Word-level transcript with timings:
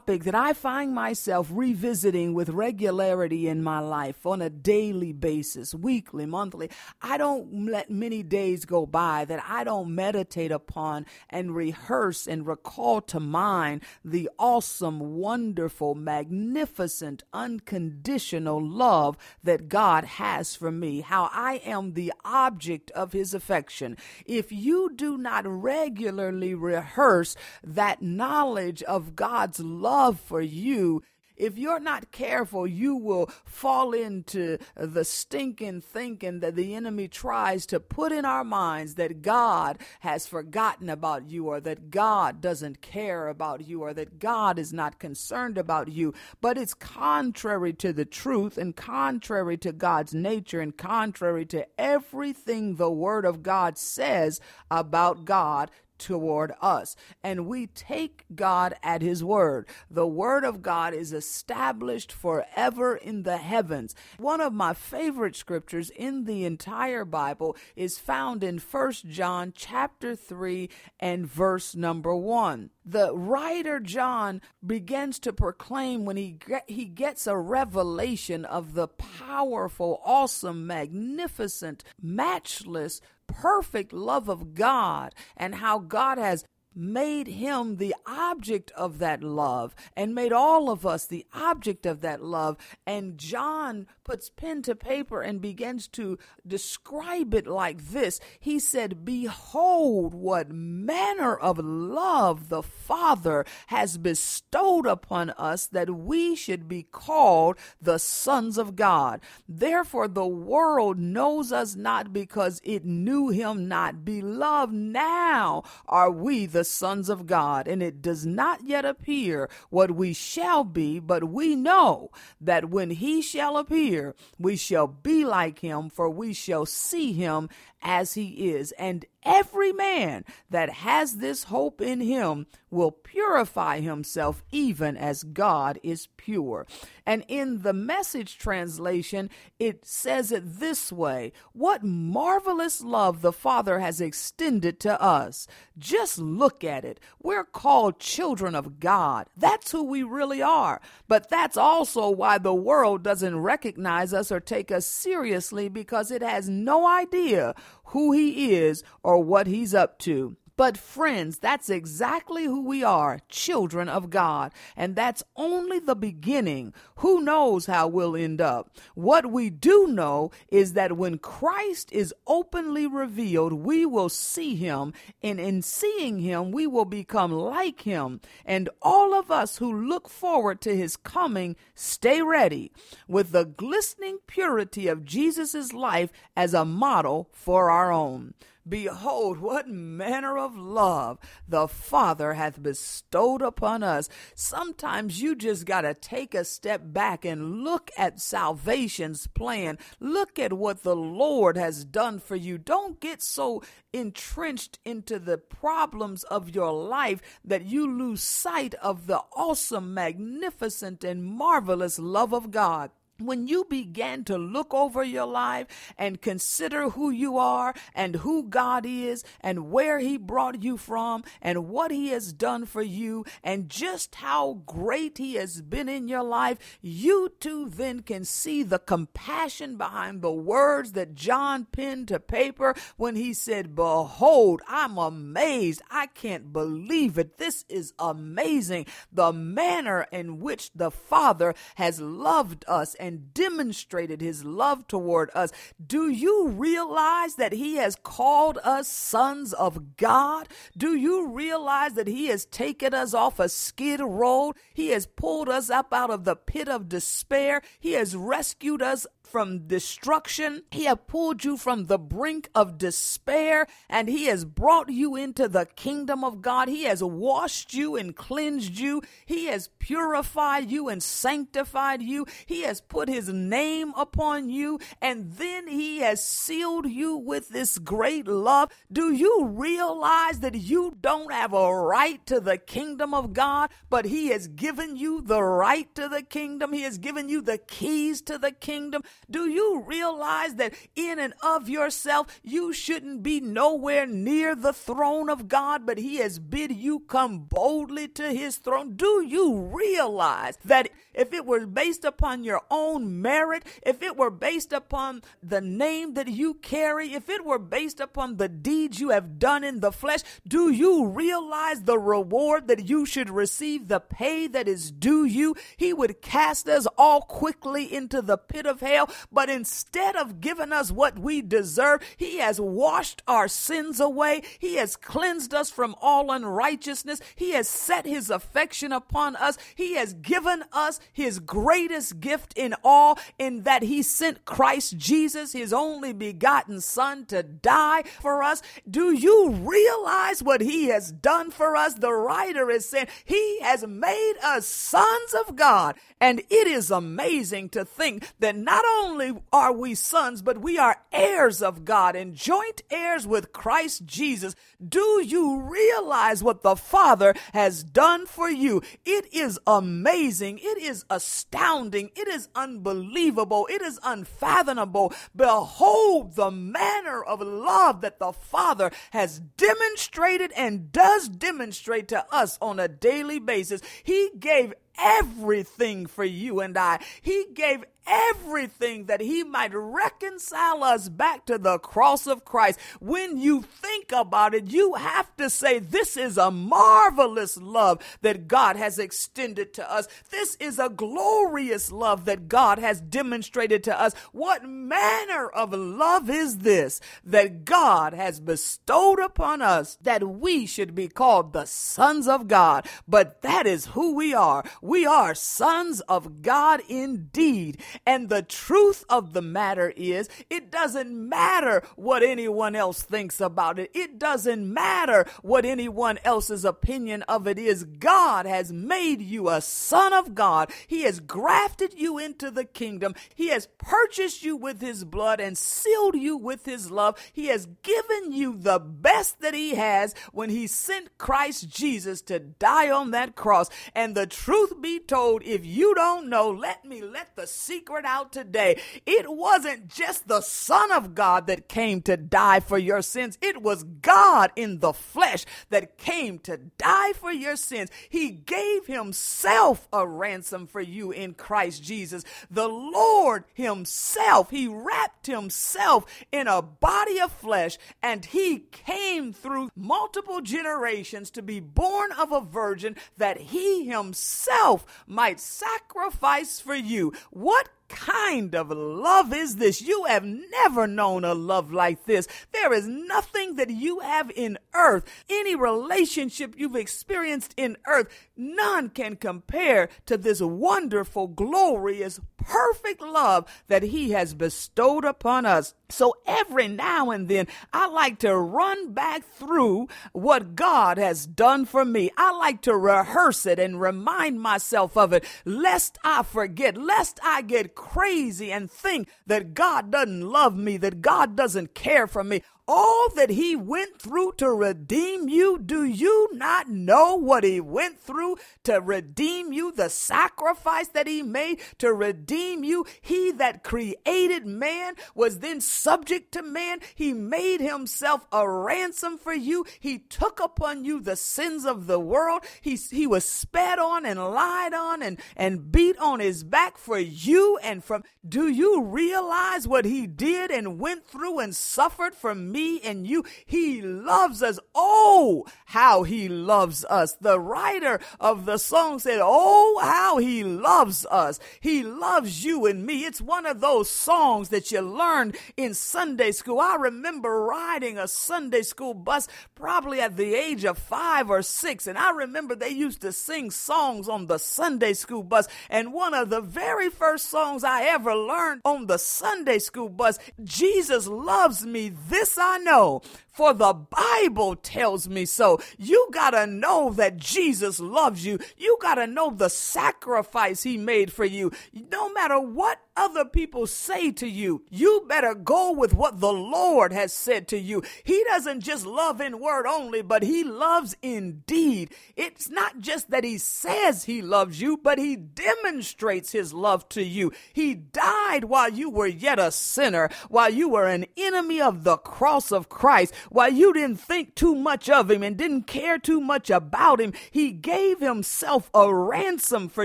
Topic 0.02 0.24
that 0.24 0.34
I 0.34 0.52
find 0.52 0.92
myself 0.92 1.48
revisiting 1.52 2.34
with 2.34 2.48
regularity 2.48 3.46
in 3.46 3.62
my 3.62 3.78
life 3.78 4.26
on 4.26 4.42
a 4.42 4.50
daily 4.50 5.12
basis, 5.12 5.76
weekly, 5.76 6.26
monthly. 6.26 6.70
I 7.00 7.16
don't 7.16 7.66
let 7.66 7.88
many 7.88 8.24
days 8.24 8.64
go 8.64 8.84
by 8.84 9.24
that 9.26 9.44
I 9.46 9.62
don't 9.62 9.94
meditate 9.94 10.50
upon 10.50 11.06
and 11.30 11.54
rehearse 11.54 12.26
and 12.26 12.44
recall 12.44 13.00
to 13.02 13.20
mind 13.20 13.82
the 14.04 14.28
awesome, 14.40 15.18
wonderful, 15.18 15.94
magnificent, 15.94 17.22
unconditional 17.32 18.60
love 18.60 19.16
that 19.44 19.68
God 19.68 20.04
has 20.04 20.56
for 20.56 20.72
me, 20.72 21.02
how 21.02 21.30
I 21.32 21.60
am 21.64 21.92
the 21.92 22.12
object 22.24 22.90
of 22.90 23.12
his 23.12 23.34
affection. 23.34 23.96
If 24.26 24.50
you 24.50 24.90
do 24.96 25.16
not 25.16 25.44
regularly 25.46 26.56
rehearse 26.56 27.36
that 27.62 28.02
knowledge 28.02 28.82
of 28.82 29.14
God's 29.14 29.60
love 29.60 29.91
for 30.20 30.40
you, 30.40 31.02
if 31.36 31.58
you're 31.58 31.80
not 31.80 32.12
careful, 32.12 32.66
you 32.66 32.94
will 32.94 33.26
fall 33.44 33.92
into 33.92 34.58
the 34.76 35.04
stinking 35.04 35.80
thinking 35.80 36.40
that 36.40 36.56
the 36.56 36.74
enemy 36.74 37.08
tries 37.08 37.66
to 37.66 37.80
put 37.80 38.12
in 38.12 38.24
our 38.24 38.44
minds 38.44 38.94
that 38.94 39.22
God 39.22 39.78
has 40.00 40.26
forgotten 40.26 40.88
about 40.88 41.26
you, 41.28 41.48
or 41.48 41.58
that 41.60 41.90
God 41.90 42.40
doesn't 42.40 42.80
care 42.80 43.28
about 43.28 43.66
you, 43.66 43.82
or 43.82 43.92
that 43.94 44.18
God 44.18 44.58
is 44.58 44.72
not 44.72 45.00
concerned 45.00 45.58
about 45.58 45.88
you. 45.88 46.14
But 46.40 46.58
it's 46.58 46.74
contrary 46.74 47.72
to 47.74 47.92
the 47.92 48.04
truth 48.04 48.56
and 48.56 48.76
contrary 48.76 49.56
to 49.58 49.72
God's 49.72 50.14
nature 50.14 50.60
and 50.60 50.76
contrary 50.76 51.46
to 51.46 51.66
everything 51.80 52.76
the 52.76 52.90
Word 52.90 53.24
of 53.24 53.42
God 53.42 53.78
says 53.78 54.40
about 54.70 55.24
God 55.24 55.70
toward 56.02 56.52
us. 56.60 56.96
And 57.22 57.46
we 57.46 57.68
take 57.68 58.24
God 58.34 58.74
at 58.82 59.02
His 59.02 59.22
word. 59.22 59.68
The 59.90 60.06
word 60.06 60.44
of 60.44 60.62
God 60.62 60.94
is 60.94 61.12
established 61.12 62.12
forever 62.12 62.96
in 62.96 63.22
the 63.22 63.38
heavens. 63.38 63.94
One 64.18 64.40
of 64.40 64.52
my 64.52 64.74
favorite 64.74 65.36
scriptures 65.36 65.90
in 65.90 66.24
the 66.24 66.44
entire 66.44 67.04
Bible 67.04 67.56
is 67.76 67.98
found 67.98 68.42
in 68.42 68.58
First 68.58 69.06
John 69.06 69.52
chapter 69.56 70.16
3 70.16 70.68
and 70.98 71.26
verse 71.26 71.74
number 71.74 72.14
1. 72.14 72.70
The 72.84 73.14
writer 73.14 73.78
John 73.78 74.40
begins 74.64 75.20
to 75.20 75.32
proclaim 75.32 76.04
when 76.04 76.16
he 76.16 76.32
get, 76.32 76.64
he 76.66 76.86
gets 76.86 77.28
a 77.28 77.36
revelation 77.36 78.44
of 78.44 78.74
the 78.74 78.88
powerful, 78.88 80.00
awesome, 80.04 80.66
magnificent, 80.66 81.84
matchless 82.00 83.00
perfect 83.40 83.92
love 83.92 84.28
of 84.28 84.54
God 84.54 85.14
and 85.36 85.56
how 85.56 85.78
God 85.78 86.18
has 86.18 86.44
made 86.74 87.26
him 87.26 87.76
the 87.76 87.94
object 88.06 88.70
of 88.72 88.98
that 88.98 89.22
love 89.22 89.74
and 89.96 90.14
made 90.14 90.32
all 90.32 90.70
of 90.70 90.86
us 90.86 91.06
the 91.06 91.26
object 91.32 91.86
of 91.86 92.00
that 92.00 92.22
love. 92.22 92.56
And 92.86 93.18
John 93.18 93.86
puts 94.04 94.30
pen 94.30 94.62
to 94.62 94.74
paper 94.74 95.22
and 95.22 95.40
begins 95.40 95.88
to 95.88 96.18
describe 96.46 97.34
it 97.34 97.46
like 97.46 97.88
this. 97.88 98.20
He 98.40 98.58
said, 98.58 99.04
Behold, 99.04 100.14
what 100.14 100.50
manner 100.50 101.36
of 101.36 101.58
love 101.58 102.48
the 102.48 102.62
Father 102.62 103.44
has 103.68 103.98
bestowed 103.98 104.86
upon 104.86 105.30
us 105.30 105.66
that 105.66 105.90
we 105.90 106.34
should 106.34 106.68
be 106.68 106.82
called 106.82 107.56
the 107.80 107.98
sons 107.98 108.58
of 108.58 108.76
God. 108.76 109.20
Therefore, 109.48 110.08
the 110.08 110.26
world 110.26 110.98
knows 110.98 111.52
us 111.52 111.76
not 111.76 112.12
because 112.12 112.60
it 112.64 112.84
knew 112.84 113.28
him 113.28 113.68
not. 113.68 114.04
Beloved, 114.04 114.74
now 114.74 115.62
are 115.86 116.10
we 116.10 116.46
the 116.46 116.61
sons 116.64 117.08
of 117.08 117.26
God, 117.26 117.66
and 117.68 117.82
it 117.82 118.02
does 118.02 118.26
not 118.26 118.62
yet 118.64 118.84
appear 118.84 119.48
what 119.70 119.92
we 119.92 120.12
shall 120.12 120.64
be, 120.64 120.98
but 120.98 121.24
we 121.24 121.54
know 121.54 122.10
that 122.40 122.70
when 122.70 122.90
he 122.90 123.22
shall 123.22 123.56
appear, 123.56 124.14
we 124.38 124.56
shall 124.56 124.86
be 124.86 125.24
like 125.24 125.60
him, 125.60 125.90
for 125.90 126.08
we 126.08 126.32
shall 126.32 126.66
see 126.66 127.12
him 127.12 127.48
as 127.82 128.14
he 128.14 128.50
is. 128.50 128.72
And 128.72 129.04
every 129.24 129.72
man 129.72 130.24
that 130.50 130.70
has 130.70 131.16
this 131.16 131.44
hope 131.44 131.80
in 131.80 132.00
him 132.00 132.46
will 132.70 132.90
purify 132.90 133.80
himself 133.80 134.42
even 134.50 134.96
as 134.96 135.22
God 135.22 135.78
is 135.82 136.08
pure. 136.16 136.66
And 137.04 137.24
in 137.28 137.62
the 137.62 137.72
message 137.72 138.38
translation, 138.38 139.28
it 139.58 139.84
says 139.84 140.32
it 140.32 140.58
this 140.58 140.90
way 140.90 141.32
What 141.52 141.84
marvelous 141.84 142.80
love 142.80 143.20
the 143.20 143.32
Father 143.32 143.80
has 143.80 144.00
extended 144.00 144.80
to 144.80 145.00
us. 145.00 145.46
Just 145.78 146.18
look 146.18 146.64
at 146.64 146.84
it. 146.84 147.00
We're 147.20 147.44
called 147.44 147.98
children 147.98 148.54
of 148.54 148.80
God. 148.80 149.26
That's 149.36 149.72
who 149.72 149.82
we 149.82 150.02
really 150.02 150.42
are. 150.42 150.80
But 151.08 151.28
that's 151.28 151.56
also 151.56 152.08
why 152.10 152.38
the 152.38 152.54
world 152.54 153.02
doesn't 153.02 153.38
recognize 153.38 154.14
us 154.14 154.30
or 154.32 154.40
take 154.40 154.70
us 154.70 154.86
seriously 154.86 155.68
because 155.68 156.10
it 156.10 156.22
has 156.22 156.48
no 156.48 156.86
idea 156.86 157.54
who 157.86 158.12
he 158.12 158.54
is 158.54 158.82
or 159.02 159.22
what 159.22 159.46
he's 159.46 159.74
up 159.74 159.98
to. 160.00 160.36
But, 160.56 160.76
friends, 160.76 161.38
that's 161.38 161.70
exactly 161.70 162.44
who 162.44 162.62
we 162.62 162.84
are 162.84 163.20
children 163.28 163.88
of 163.88 164.10
God. 164.10 164.52
And 164.76 164.94
that's 164.94 165.22
only 165.36 165.78
the 165.78 165.96
beginning. 165.96 166.74
Who 166.96 167.22
knows 167.22 167.66
how 167.66 167.88
we'll 167.88 168.16
end 168.16 168.40
up? 168.40 168.76
What 168.94 169.30
we 169.30 169.50
do 169.50 169.86
know 169.86 170.30
is 170.48 170.74
that 170.74 170.96
when 170.96 171.18
Christ 171.18 171.90
is 171.92 172.14
openly 172.26 172.86
revealed, 172.86 173.52
we 173.52 173.86
will 173.86 174.08
see 174.08 174.54
him. 174.54 174.92
And 175.22 175.40
in 175.40 175.62
seeing 175.62 176.18
him, 176.18 176.50
we 176.52 176.66
will 176.66 176.84
become 176.84 177.32
like 177.32 177.82
him. 177.82 178.20
And 178.44 178.68
all 178.82 179.14
of 179.14 179.30
us 179.30 179.56
who 179.56 179.88
look 179.88 180.08
forward 180.08 180.60
to 180.62 180.76
his 180.76 180.96
coming, 180.96 181.56
stay 181.74 182.20
ready 182.22 182.72
with 183.08 183.32
the 183.32 183.44
glistening 183.44 184.18
purity 184.26 184.86
of 184.88 185.04
Jesus' 185.04 185.72
life 185.72 186.12
as 186.36 186.54
a 186.54 186.64
model 186.64 187.30
for 187.32 187.70
our 187.70 187.90
own. 187.90 188.34
Behold, 188.68 189.38
what 189.38 189.68
manner 189.68 190.38
of 190.38 190.56
love 190.56 191.18
the 191.48 191.66
Father 191.66 192.34
hath 192.34 192.62
bestowed 192.62 193.42
upon 193.42 193.82
us. 193.82 194.08
Sometimes 194.34 195.20
you 195.20 195.34
just 195.34 195.66
got 195.66 195.80
to 195.80 195.94
take 195.94 196.34
a 196.34 196.44
step 196.44 196.80
back 196.84 197.24
and 197.24 197.64
look 197.64 197.90
at 197.96 198.20
salvation's 198.20 199.26
plan. 199.26 199.78
Look 199.98 200.38
at 200.38 200.52
what 200.52 200.84
the 200.84 200.96
Lord 200.96 201.56
has 201.56 201.84
done 201.84 202.20
for 202.20 202.36
you. 202.36 202.56
Don't 202.56 203.00
get 203.00 203.20
so 203.20 203.62
entrenched 203.92 204.78
into 204.84 205.18
the 205.18 205.38
problems 205.38 206.22
of 206.24 206.54
your 206.54 206.72
life 206.72 207.20
that 207.44 207.64
you 207.64 207.90
lose 207.90 208.22
sight 208.22 208.74
of 208.74 209.06
the 209.06 209.22
awesome, 209.34 209.92
magnificent, 209.92 211.02
and 211.02 211.24
marvelous 211.24 211.98
love 211.98 212.32
of 212.32 212.50
God. 212.50 212.90
When 213.18 213.46
you 213.46 213.64
began 213.68 214.24
to 214.24 214.36
look 214.38 214.72
over 214.74 215.02
your 215.02 215.26
life 215.26 215.66
and 215.96 216.20
consider 216.20 216.90
who 216.90 217.10
you 217.10 217.38
are 217.38 217.74
and 217.94 218.16
who 218.16 218.44
God 218.44 218.84
is 218.86 219.24
and 219.40 219.70
where 219.70 219.98
He 219.98 220.16
brought 220.16 220.62
you 220.62 220.76
from 220.76 221.24
and 221.40 221.68
what 221.68 221.90
He 221.90 222.08
has 222.08 222.32
done 222.32 222.66
for 222.66 222.82
you 222.82 223.24
and 223.42 223.68
just 223.68 224.16
how 224.16 224.62
great 224.66 225.18
He 225.18 225.34
has 225.34 225.62
been 225.62 225.88
in 225.88 226.08
your 226.08 226.22
life, 226.22 226.58
you 226.80 227.32
too 227.40 227.68
then 227.68 228.00
can 228.00 228.24
see 228.24 228.62
the 228.62 228.78
compassion 228.78 229.76
behind 229.76 230.22
the 230.22 230.32
words 230.32 230.92
that 230.92 231.14
John 231.14 231.66
penned 231.70 232.08
to 232.08 232.20
paper 232.20 232.74
when 232.96 233.16
he 233.16 233.32
said, 233.34 233.74
Behold, 233.74 234.60
I'm 234.66 234.98
amazed. 234.98 235.82
I 235.90 236.06
can't 236.06 236.52
believe 236.52 237.18
it. 237.18 237.38
This 237.38 237.64
is 237.68 237.92
amazing. 237.98 238.86
The 239.12 239.32
manner 239.32 240.06
in 240.12 240.40
which 240.40 240.70
the 240.74 240.90
Father 240.90 241.54
has 241.76 242.00
loved 242.00 242.64
us 242.68 242.94
and 243.02 243.34
demonstrated 243.34 244.20
his 244.20 244.44
love 244.44 244.86
toward 244.86 245.28
us. 245.34 245.50
Do 245.84 246.08
you 246.08 246.46
realize 246.46 247.34
that 247.34 247.52
he 247.52 247.74
has 247.74 247.96
called 247.96 248.58
us 248.62 248.86
sons 248.86 249.52
of 249.52 249.96
God? 249.96 250.48
Do 250.78 250.94
you 250.94 251.26
realize 251.26 251.94
that 251.94 252.06
he 252.06 252.28
has 252.28 252.44
taken 252.44 252.94
us 252.94 253.12
off 253.12 253.40
a 253.40 253.48
skid 253.48 253.98
road? 254.00 254.54
He 254.72 254.90
has 254.90 255.08
pulled 255.08 255.48
us 255.48 255.68
up 255.68 255.92
out 255.92 256.10
of 256.10 256.22
the 256.22 256.36
pit 256.36 256.68
of 256.68 256.88
despair. 256.88 257.60
He 257.80 257.94
has 257.94 258.14
rescued 258.14 258.80
us 258.80 259.04
from 259.32 259.66
destruction. 259.66 260.62
He 260.70 260.84
has 260.84 260.98
pulled 261.06 261.42
you 261.42 261.56
from 261.56 261.86
the 261.86 261.98
brink 261.98 262.50
of 262.54 262.76
despair 262.76 263.66
and 263.88 264.06
he 264.06 264.26
has 264.26 264.44
brought 264.44 264.90
you 264.90 265.16
into 265.16 265.48
the 265.48 265.64
kingdom 265.64 266.22
of 266.22 266.42
God. 266.42 266.68
He 266.68 266.84
has 266.84 267.02
washed 267.02 267.72
you 267.72 267.96
and 267.96 268.14
cleansed 268.14 268.78
you. 268.78 269.00
He 269.24 269.46
has 269.46 269.70
purified 269.78 270.70
you 270.70 270.90
and 270.90 271.02
sanctified 271.02 272.02
you. 272.02 272.26
He 272.44 272.60
has 272.62 272.82
put 272.82 273.08
his 273.08 273.30
name 273.30 273.94
upon 273.96 274.50
you 274.50 274.78
and 275.00 275.32
then 275.32 275.66
he 275.66 276.00
has 276.00 276.22
sealed 276.22 276.86
you 276.86 277.16
with 277.16 277.48
this 277.48 277.78
great 277.78 278.28
love. 278.28 278.68
Do 278.92 279.12
you 279.12 279.46
realize 279.46 280.40
that 280.40 280.56
you 280.56 280.94
don't 281.00 281.32
have 281.32 281.54
a 281.54 281.74
right 281.74 282.24
to 282.26 282.38
the 282.38 282.58
kingdom 282.58 283.14
of 283.14 283.32
God, 283.32 283.70
but 283.88 284.04
he 284.04 284.28
has 284.28 284.46
given 284.46 284.96
you 284.98 285.22
the 285.22 285.42
right 285.42 285.92
to 285.94 286.06
the 286.06 286.22
kingdom? 286.22 286.74
He 286.74 286.82
has 286.82 286.98
given 286.98 287.30
you 287.30 287.40
the 287.40 287.56
keys 287.56 288.20
to 288.22 288.36
the 288.36 288.52
kingdom. 288.52 289.02
Do 289.30 289.48
you 289.48 289.82
realize 289.86 290.54
that 290.56 290.74
in 290.94 291.18
and 291.18 291.34
of 291.42 291.68
yourself, 291.68 292.40
you 292.42 292.72
shouldn't 292.72 293.22
be 293.22 293.40
nowhere 293.40 294.06
near 294.06 294.54
the 294.54 294.72
throne 294.72 295.30
of 295.30 295.48
God, 295.48 295.86
but 295.86 295.98
He 295.98 296.16
has 296.16 296.38
bid 296.38 296.72
you 296.72 297.00
come 297.00 297.40
boldly 297.40 298.08
to 298.08 298.32
His 298.32 298.56
throne? 298.56 298.94
Do 298.96 299.24
you 299.26 299.54
realize 299.54 300.58
that 300.64 300.90
if 301.14 301.32
it 301.32 301.46
were 301.46 301.66
based 301.66 302.04
upon 302.04 302.44
your 302.44 302.62
own 302.70 303.20
merit, 303.20 303.64
if 303.82 304.02
it 304.02 304.16
were 304.16 304.30
based 304.30 304.72
upon 304.72 305.22
the 305.42 305.60
name 305.60 306.14
that 306.14 306.28
you 306.28 306.54
carry, 306.54 307.12
if 307.12 307.28
it 307.28 307.44
were 307.44 307.58
based 307.58 308.00
upon 308.00 308.36
the 308.36 308.48
deeds 308.48 309.00
you 309.00 309.10
have 309.10 309.38
done 309.38 309.64
in 309.64 309.80
the 309.80 309.92
flesh, 309.92 310.20
do 310.46 310.70
you 310.70 311.06
realize 311.06 311.82
the 311.82 311.98
reward 311.98 312.68
that 312.68 312.88
you 312.88 313.06
should 313.06 313.30
receive, 313.30 313.88
the 313.88 314.00
pay 314.00 314.46
that 314.46 314.68
is 314.68 314.90
due 314.90 315.24
you? 315.24 315.54
He 315.76 315.92
would 315.92 316.22
cast 316.22 316.68
us 316.68 316.86
all 316.96 317.22
quickly 317.22 317.92
into 317.92 318.22
the 318.22 318.38
pit 318.38 318.66
of 318.66 318.80
hell 318.80 319.01
but 319.30 319.48
instead 319.48 320.16
of 320.16 320.40
giving 320.40 320.72
us 320.72 320.90
what 320.90 321.18
we 321.18 321.42
deserve, 321.42 322.00
He 322.16 322.38
has 322.38 322.60
washed 322.60 323.22
our 323.26 323.48
sins 323.48 324.00
away. 324.00 324.42
He 324.58 324.76
has 324.76 324.96
cleansed 324.96 325.54
us 325.54 325.70
from 325.70 325.94
all 326.00 326.30
unrighteousness. 326.30 327.20
He 327.34 327.52
has 327.52 327.68
set 327.68 328.06
His 328.06 328.30
affection 328.30 328.92
upon 328.92 329.36
us. 329.36 329.58
He 329.74 329.94
has 329.94 330.14
given 330.14 330.64
us 330.72 331.00
His 331.12 331.38
greatest 331.38 332.20
gift 332.20 332.52
in 332.56 332.74
all, 332.84 333.18
in 333.38 333.62
that 333.62 333.82
He 333.82 334.02
sent 334.02 334.44
Christ 334.44 334.96
Jesus, 334.96 335.52
His 335.52 335.72
only 335.72 336.12
begotten 336.12 336.80
Son, 336.80 337.26
to 337.26 337.42
die 337.42 338.02
for 338.20 338.42
us. 338.42 338.62
Do 338.88 339.12
you 339.12 339.50
realize 339.50 340.42
what 340.42 340.60
He 340.60 340.86
has 340.86 341.12
done 341.12 341.50
for 341.50 341.76
us? 341.76 341.94
The 341.94 342.12
writer 342.12 342.70
is 342.70 342.88
saying 342.88 343.08
He 343.24 343.60
has 343.60 343.86
made 343.86 344.34
us 344.42 344.66
sons 344.66 345.34
of 345.34 345.56
God. 345.56 345.96
And 346.20 346.40
it 346.50 346.66
is 346.66 346.90
amazing 346.90 347.70
to 347.70 347.84
think 347.84 348.28
that 348.38 348.56
not 348.56 348.84
only 349.00 349.32
are 349.52 349.72
we 349.72 349.94
sons, 349.94 350.42
but 350.42 350.60
we 350.60 350.78
are 350.78 351.02
heirs 351.12 351.62
of 351.62 351.84
God 351.84 352.16
and 352.16 352.34
joint 352.34 352.82
heirs 352.90 353.26
with 353.26 353.52
Christ 353.52 354.04
Jesus. 354.06 354.54
Do 354.86 355.22
you 355.24 355.60
realize 355.60 356.42
what 356.42 356.62
the 356.62 356.76
Father 356.76 357.34
has 357.52 357.82
done 357.82 358.26
for 358.26 358.50
you? 358.50 358.82
It 359.04 359.32
is 359.32 359.58
amazing. 359.66 360.58
It 360.62 360.78
is 360.78 361.04
astounding. 361.10 362.10
It 362.16 362.28
is 362.28 362.48
unbelievable. 362.54 363.66
It 363.70 363.82
is 363.82 363.98
unfathomable. 364.02 365.12
Behold 365.34 366.36
the 366.36 366.50
manner 366.50 367.22
of 367.22 367.40
love 367.40 368.00
that 368.00 368.18
the 368.18 368.32
Father 368.32 368.90
has 369.10 369.40
demonstrated 369.40 370.52
and 370.56 370.92
does 370.92 371.28
demonstrate 371.28 372.08
to 372.08 372.26
us 372.32 372.58
on 372.60 372.78
a 372.78 372.88
daily 372.88 373.38
basis. 373.38 373.80
He 374.02 374.30
gave 374.38 374.74
everything 374.98 376.06
for 376.06 376.24
you 376.24 376.60
and 376.60 376.76
I. 376.76 377.00
He 377.20 377.46
gave 377.54 377.84
everything 378.06 379.06
that 379.06 379.20
he 379.20 379.42
might 379.44 379.72
reconcile 379.74 380.82
us 380.82 381.08
back 381.08 381.46
to 381.46 381.58
the 381.58 381.78
cross 381.78 382.26
of 382.26 382.44
Christ. 382.44 382.78
When 383.00 383.38
you 383.38 383.62
think 383.62 384.12
about 384.12 384.54
it, 384.54 384.70
you 384.70 384.94
have 384.94 385.34
to 385.36 385.48
say, 385.50 385.78
This 385.78 386.16
is 386.16 386.36
a 386.36 386.50
marvelous 386.50 387.56
love 387.56 388.00
that 388.22 388.48
God 388.48 388.76
has 388.76 388.98
extended 388.98 389.74
to 389.74 389.92
us. 389.92 390.08
This 390.30 390.56
is 390.56 390.78
a 390.78 390.88
glorious 390.88 391.92
love 391.92 392.24
that 392.26 392.48
God 392.48 392.78
has 392.78 393.00
demonstrated 393.00 393.84
to 393.84 394.00
us. 394.00 394.14
What 394.32 394.68
manner 394.68 395.48
of 395.48 395.72
love 395.72 396.30
is 396.30 396.58
this 396.58 397.00
that 397.24 397.64
God 397.64 398.14
has 398.14 398.40
bestowed 398.40 399.20
upon 399.20 399.62
us 399.62 399.96
that 400.02 400.26
we 400.26 400.66
should 400.66 400.94
be 400.94 401.08
called 401.08 401.52
the 401.52 401.66
sons 401.66 402.28
of 402.28 402.48
God? 402.48 402.86
But 403.06 403.42
that 403.42 403.66
is 403.66 403.86
who 403.86 404.14
we 404.14 404.34
are. 404.34 404.64
We 404.80 405.06
are 405.06 405.34
sons 405.34 406.00
of 406.02 406.42
God 406.42 406.80
indeed. 406.88 407.80
And 408.06 408.28
the 408.28 408.42
truth 408.42 409.04
of 409.08 409.32
the 409.32 409.42
matter 409.42 409.92
is, 409.96 410.28
it 410.48 410.70
doesn't 410.70 411.12
matter 411.12 411.82
what 411.96 412.22
anyone 412.22 412.74
else 412.74 413.02
thinks 413.02 413.40
about 413.40 413.78
it. 413.78 413.90
It 413.94 414.18
doesn't 414.18 414.72
matter 414.72 415.26
what 415.42 415.64
anyone 415.64 416.18
else's 416.24 416.64
opinion 416.64 417.22
of 417.22 417.46
it 417.46 417.58
is. 417.58 417.84
God 417.84 418.46
has 418.46 418.72
made 418.72 419.20
you 419.20 419.48
a 419.48 419.60
son 419.60 420.12
of 420.12 420.34
God. 420.34 420.70
He 420.86 421.02
has 421.02 421.20
grafted 421.20 421.94
you 421.94 422.18
into 422.18 422.50
the 422.50 422.64
kingdom. 422.64 423.14
He 423.34 423.48
has 423.48 423.68
purchased 423.78 424.42
you 424.42 424.56
with 424.56 424.80
his 424.80 425.04
blood 425.04 425.40
and 425.40 425.58
sealed 425.58 426.14
you 426.14 426.36
with 426.36 426.64
his 426.64 426.90
love. 426.90 427.18
He 427.32 427.46
has 427.46 427.66
given 427.82 428.32
you 428.32 428.56
the 428.56 428.78
best 428.78 429.40
that 429.40 429.54
he 429.54 429.74
has 429.74 430.14
when 430.32 430.50
he 430.50 430.66
sent 430.66 431.18
Christ 431.18 431.68
Jesus 431.68 432.22
to 432.22 432.38
die 432.38 432.90
on 432.90 433.10
that 433.10 433.34
cross. 433.34 433.68
And 433.94 434.14
the 434.14 434.26
truth 434.26 434.80
be 434.80 434.98
told, 434.98 435.42
if 435.42 435.66
you 435.66 435.94
don't 435.94 436.28
know, 436.28 436.50
let 436.50 436.84
me 436.84 437.02
let 437.02 437.36
the 437.36 437.46
secret 437.46 437.81
out 438.04 438.32
today. 438.32 438.80
It 439.06 439.32
wasn't 439.32 439.88
just 439.88 440.28
the 440.28 440.40
Son 440.40 440.92
of 440.92 441.14
God 441.14 441.46
that 441.46 441.68
came 441.68 442.02
to 442.02 442.16
die 442.16 442.60
for 442.60 442.78
your 442.78 443.02
sins, 443.02 443.38
it 443.40 443.62
was 443.62 443.84
God 443.84 444.50
in 444.56 444.80
the 444.80 444.92
flesh 444.92 445.44
that 445.70 445.98
came 445.98 446.38
to 446.40 446.56
die 446.56 447.12
for 447.12 447.32
your 447.32 447.56
sins. 447.56 447.90
He 448.08 448.30
gave 448.30 448.86
Himself 448.86 449.88
a 449.92 450.06
ransom 450.06 450.66
for 450.66 450.80
you 450.80 451.10
in 451.10 451.34
Christ 451.34 451.82
Jesus. 451.82 452.24
The 452.50 452.68
Lord 452.68 453.44
Himself, 453.54 454.50
He 454.50 454.68
wrapped 454.68 455.26
Himself 455.26 456.06
in 456.30 456.48
a 456.48 456.62
body 456.62 457.20
of 457.20 457.32
flesh 457.32 457.78
and 458.02 458.24
He 458.24 458.60
came 458.70 459.32
through 459.32 459.70
multiple 459.76 460.40
generations 460.40 461.30
to 461.32 461.42
be 461.42 461.60
born 461.60 462.12
of 462.12 462.32
a 462.32 462.40
virgin 462.40 462.96
that 463.16 463.38
He 463.38 463.84
Himself 463.86 464.86
might 465.06 465.40
sacrifice 465.40 466.60
for 466.60 466.74
you. 466.74 467.12
What 467.30 467.68
kind 467.92 468.54
of 468.54 468.70
love 468.70 469.32
is 469.32 469.56
this? 469.56 469.80
You 469.80 470.04
have 470.04 470.24
never 470.24 470.86
known 470.86 471.24
a 471.24 471.34
love 471.34 471.72
like 471.72 472.06
this. 472.06 472.26
There 472.52 472.72
is 472.72 472.86
nothing 472.86 473.56
that 473.56 473.70
you 473.70 474.00
have 474.00 474.30
in 474.34 474.58
earth, 474.74 475.04
any 475.28 475.54
relationship 475.54 476.54
you've 476.56 476.76
experienced 476.76 477.54
in 477.56 477.76
earth, 477.86 478.08
none 478.36 478.88
can 478.88 479.16
compare 479.16 479.88
to 480.06 480.16
this 480.16 480.40
wonderful, 480.40 481.26
glorious, 481.28 482.20
perfect 482.36 483.00
love 483.00 483.46
that 483.68 483.82
He 483.82 484.10
has 484.10 484.34
bestowed 484.34 485.04
upon 485.04 485.46
us. 485.46 485.74
So 485.88 486.14
every 486.26 486.68
now 486.68 487.10
and 487.10 487.28
then, 487.28 487.46
I 487.72 487.86
like 487.88 488.18
to 488.20 488.36
run 488.36 488.92
back 488.92 489.24
through 489.24 489.88
what 490.12 490.56
God 490.56 490.96
has 490.98 491.26
done 491.26 491.66
for 491.66 491.84
me. 491.84 492.10
I 492.16 492.32
like 492.32 492.62
to 492.62 492.76
rehearse 492.76 493.46
it 493.46 493.58
and 493.58 493.80
remind 493.80 494.40
myself 494.40 494.96
of 494.96 495.12
it, 495.12 495.24
lest 495.44 495.98
I 496.02 496.22
forget, 496.22 496.76
lest 496.76 497.20
I 497.22 497.42
get 497.42 497.74
crazy 497.74 498.50
and 498.50 498.70
think 498.70 499.08
that 499.26 499.54
God 499.54 499.90
doesn't 499.90 500.22
love 500.22 500.56
me, 500.56 500.78
that 500.78 501.02
God 501.02 501.36
doesn't 501.36 501.74
care 501.74 502.06
for 502.06 502.24
me. 502.24 502.42
All 502.74 503.10
that 503.10 503.28
he 503.28 503.54
went 503.54 504.00
through 504.00 504.32
to 504.38 504.50
redeem 504.50 505.28
you? 505.28 505.58
Do 505.58 505.84
you 505.84 506.30
not 506.32 506.70
know 506.70 507.14
what 507.16 507.44
he 507.44 507.60
went 507.60 508.00
through 508.00 508.38
to 508.64 508.80
redeem 508.80 509.52
you? 509.52 509.72
The 509.72 509.90
sacrifice 509.90 510.88
that 510.88 511.06
he 511.06 511.22
made 511.22 511.60
to 511.78 511.92
redeem 511.92 512.64
you? 512.64 512.86
He 513.02 513.30
that 513.32 513.62
created 513.62 514.46
man 514.46 514.94
was 515.14 515.40
then 515.40 515.60
subject 515.60 516.32
to 516.32 516.42
man. 516.42 516.78
He 516.94 517.12
made 517.12 517.60
himself 517.60 518.26
a 518.32 518.48
ransom 518.48 519.18
for 519.18 519.34
you. 519.34 519.66
He 519.78 519.98
took 519.98 520.40
upon 520.40 520.86
you 520.86 520.98
the 520.98 521.16
sins 521.16 521.66
of 521.66 521.86
the 521.86 522.00
world. 522.00 522.42
He, 522.62 522.76
he 522.76 523.06
was 523.06 523.26
spat 523.26 523.78
on 523.78 524.06
and 524.06 524.18
lied 524.18 524.72
on 524.72 525.02
and, 525.02 525.20
and 525.36 525.70
beat 525.70 525.98
on 525.98 526.20
his 526.20 526.42
back 526.42 526.78
for 526.78 526.98
you 526.98 527.58
and 527.62 527.84
from. 527.84 528.02
Do 528.26 528.48
you 528.48 528.82
realize 528.82 529.68
what 529.68 529.84
he 529.84 530.06
did 530.06 530.50
and 530.50 530.80
went 530.80 531.04
through 531.04 531.38
and 531.40 531.54
suffered 531.54 532.14
for 532.14 532.34
me 532.34 532.61
and 532.84 533.06
you? 533.06 533.24
He 533.46 533.82
loves 533.82 534.42
us. 534.42 534.58
Oh, 534.74 535.44
how 535.66 536.02
he 536.02 536.28
loves 536.28 536.84
us. 536.84 537.14
The 537.14 537.38
writer 537.38 538.00
of 538.20 538.44
the 538.44 538.58
song 538.58 538.98
said, 538.98 539.20
Oh, 539.22 539.78
how 539.82 540.18
he 540.18 540.44
loves 540.44 541.06
us. 541.10 541.38
He 541.60 541.82
loves 541.82 542.44
you 542.44 542.66
and 542.66 542.84
me. 542.84 543.04
It's 543.04 543.20
one 543.20 543.46
of 543.46 543.60
those 543.60 543.90
songs 543.90 544.50
that 544.50 544.70
you 544.70 544.80
learned 544.80 545.36
in 545.56 545.74
Sunday 545.74 546.32
school. 546.32 546.60
I 546.60 546.76
remember 546.76 547.40
riding 547.40 547.98
a 547.98 548.08
Sunday 548.08 548.62
school 548.62 548.94
bus 548.94 549.28
probably 549.54 550.00
at 550.00 550.16
the 550.16 550.34
age 550.34 550.64
of 550.64 550.78
five 550.78 551.30
or 551.30 551.42
six. 551.42 551.86
And 551.86 551.98
I 551.98 552.10
remember 552.10 552.54
they 552.54 552.68
used 552.68 553.00
to 553.02 553.12
sing 553.12 553.50
songs 553.50 554.08
on 554.08 554.26
the 554.26 554.38
Sunday 554.38 554.92
school 554.92 555.22
bus. 555.22 555.48
And 555.70 555.92
one 555.92 556.14
of 556.14 556.30
the 556.30 556.40
very 556.40 556.90
first 556.90 557.28
songs 557.30 557.64
I 557.64 557.84
ever 557.84 558.14
learned 558.14 558.60
on 558.64 558.86
the 558.86 558.98
Sunday 558.98 559.58
school 559.58 559.88
bus, 559.88 560.18
Jesus 560.44 561.06
loves 561.06 561.64
me. 561.64 561.92
This 562.08 562.38
I 562.44 562.58
know 562.58 563.02
for 563.32 563.54
the 563.54 563.72
Bible 563.72 564.56
tells 564.56 565.08
me 565.08 565.24
so. 565.24 565.60
You 565.78 566.08
gotta 566.12 566.46
know 566.46 566.90
that 566.90 567.16
Jesus 567.16 567.80
loves 567.80 568.24
you. 568.24 568.38
You 568.56 568.78
gotta 568.80 569.06
know 569.06 569.30
the 569.30 569.48
sacrifice 569.48 570.62
he 570.62 570.76
made 570.76 571.12
for 571.12 571.24
you. 571.24 571.50
No 571.72 572.12
matter 572.12 572.38
what 572.38 572.80
other 572.94 573.24
people 573.24 573.66
say 573.66 574.12
to 574.12 574.28
you, 574.28 574.64
you 574.70 575.04
better 575.08 575.34
go 575.34 575.72
with 575.72 575.94
what 575.94 576.20
the 576.20 576.32
Lord 576.32 576.92
has 576.92 577.12
said 577.12 577.48
to 577.48 577.58
you. 577.58 577.82
He 578.04 578.22
doesn't 578.24 578.60
just 578.60 578.84
love 578.84 579.20
in 579.20 579.40
word 579.40 579.66
only, 579.66 580.02
but 580.02 580.22
he 580.22 580.44
loves 580.44 580.94
in 581.00 581.42
deed. 581.46 581.94
It's 582.16 582.50
not 582.50 582.80
just 582.80 583.10
that 583.10 583.24
he 583.24 583.38
says 583.38 584.04
he 584.04 584.20
loves 584.20 584.60
you, 584.60 584.76
but 584.76 584.98
he 584.98 585.16
demonstrates 585.16 586.32
his 586.32 586.52
love 586.52 586.86
to 586.90 587.02
you. 587.02 587.32
He 587.54 587.74
died 587.74 588.44
while 588.44 588.68
you 588.68 588.90
were 588.90 589.06
yet 589.06 589.38
a 589.38 589.50
sinner, 589.50 590.10
while 590.28 590.50
you 590.50 590.68
were 590.68 590.86
an 590.86 591.06
enemy 591.16 591.60
of 591.62 591.84
the 591.84 591.96
cross 591.96 592.52
of 592.52 592.68
Christ, 592.68 593.14
while 593.30 593.52
you 593.52 593.72
didn't 593.72 594.00
think 594.00 594.34
too 594.34 594.54
much 594.54 594.88
of 594.88 595.10
him 595.10 595.22
and 595.22 595.36
didn't 595.36 595.64
care 595.64 595.98
too 595.98 596.20
much 596.20 596.50
about 596.50 597.00
him. 597.00 597.12
He 597.30 597.52
gave 597.52 598.00
himself 598.00 598.70
a 598.74 598.92
ransom 598.92 599.68
for 599.68 599.84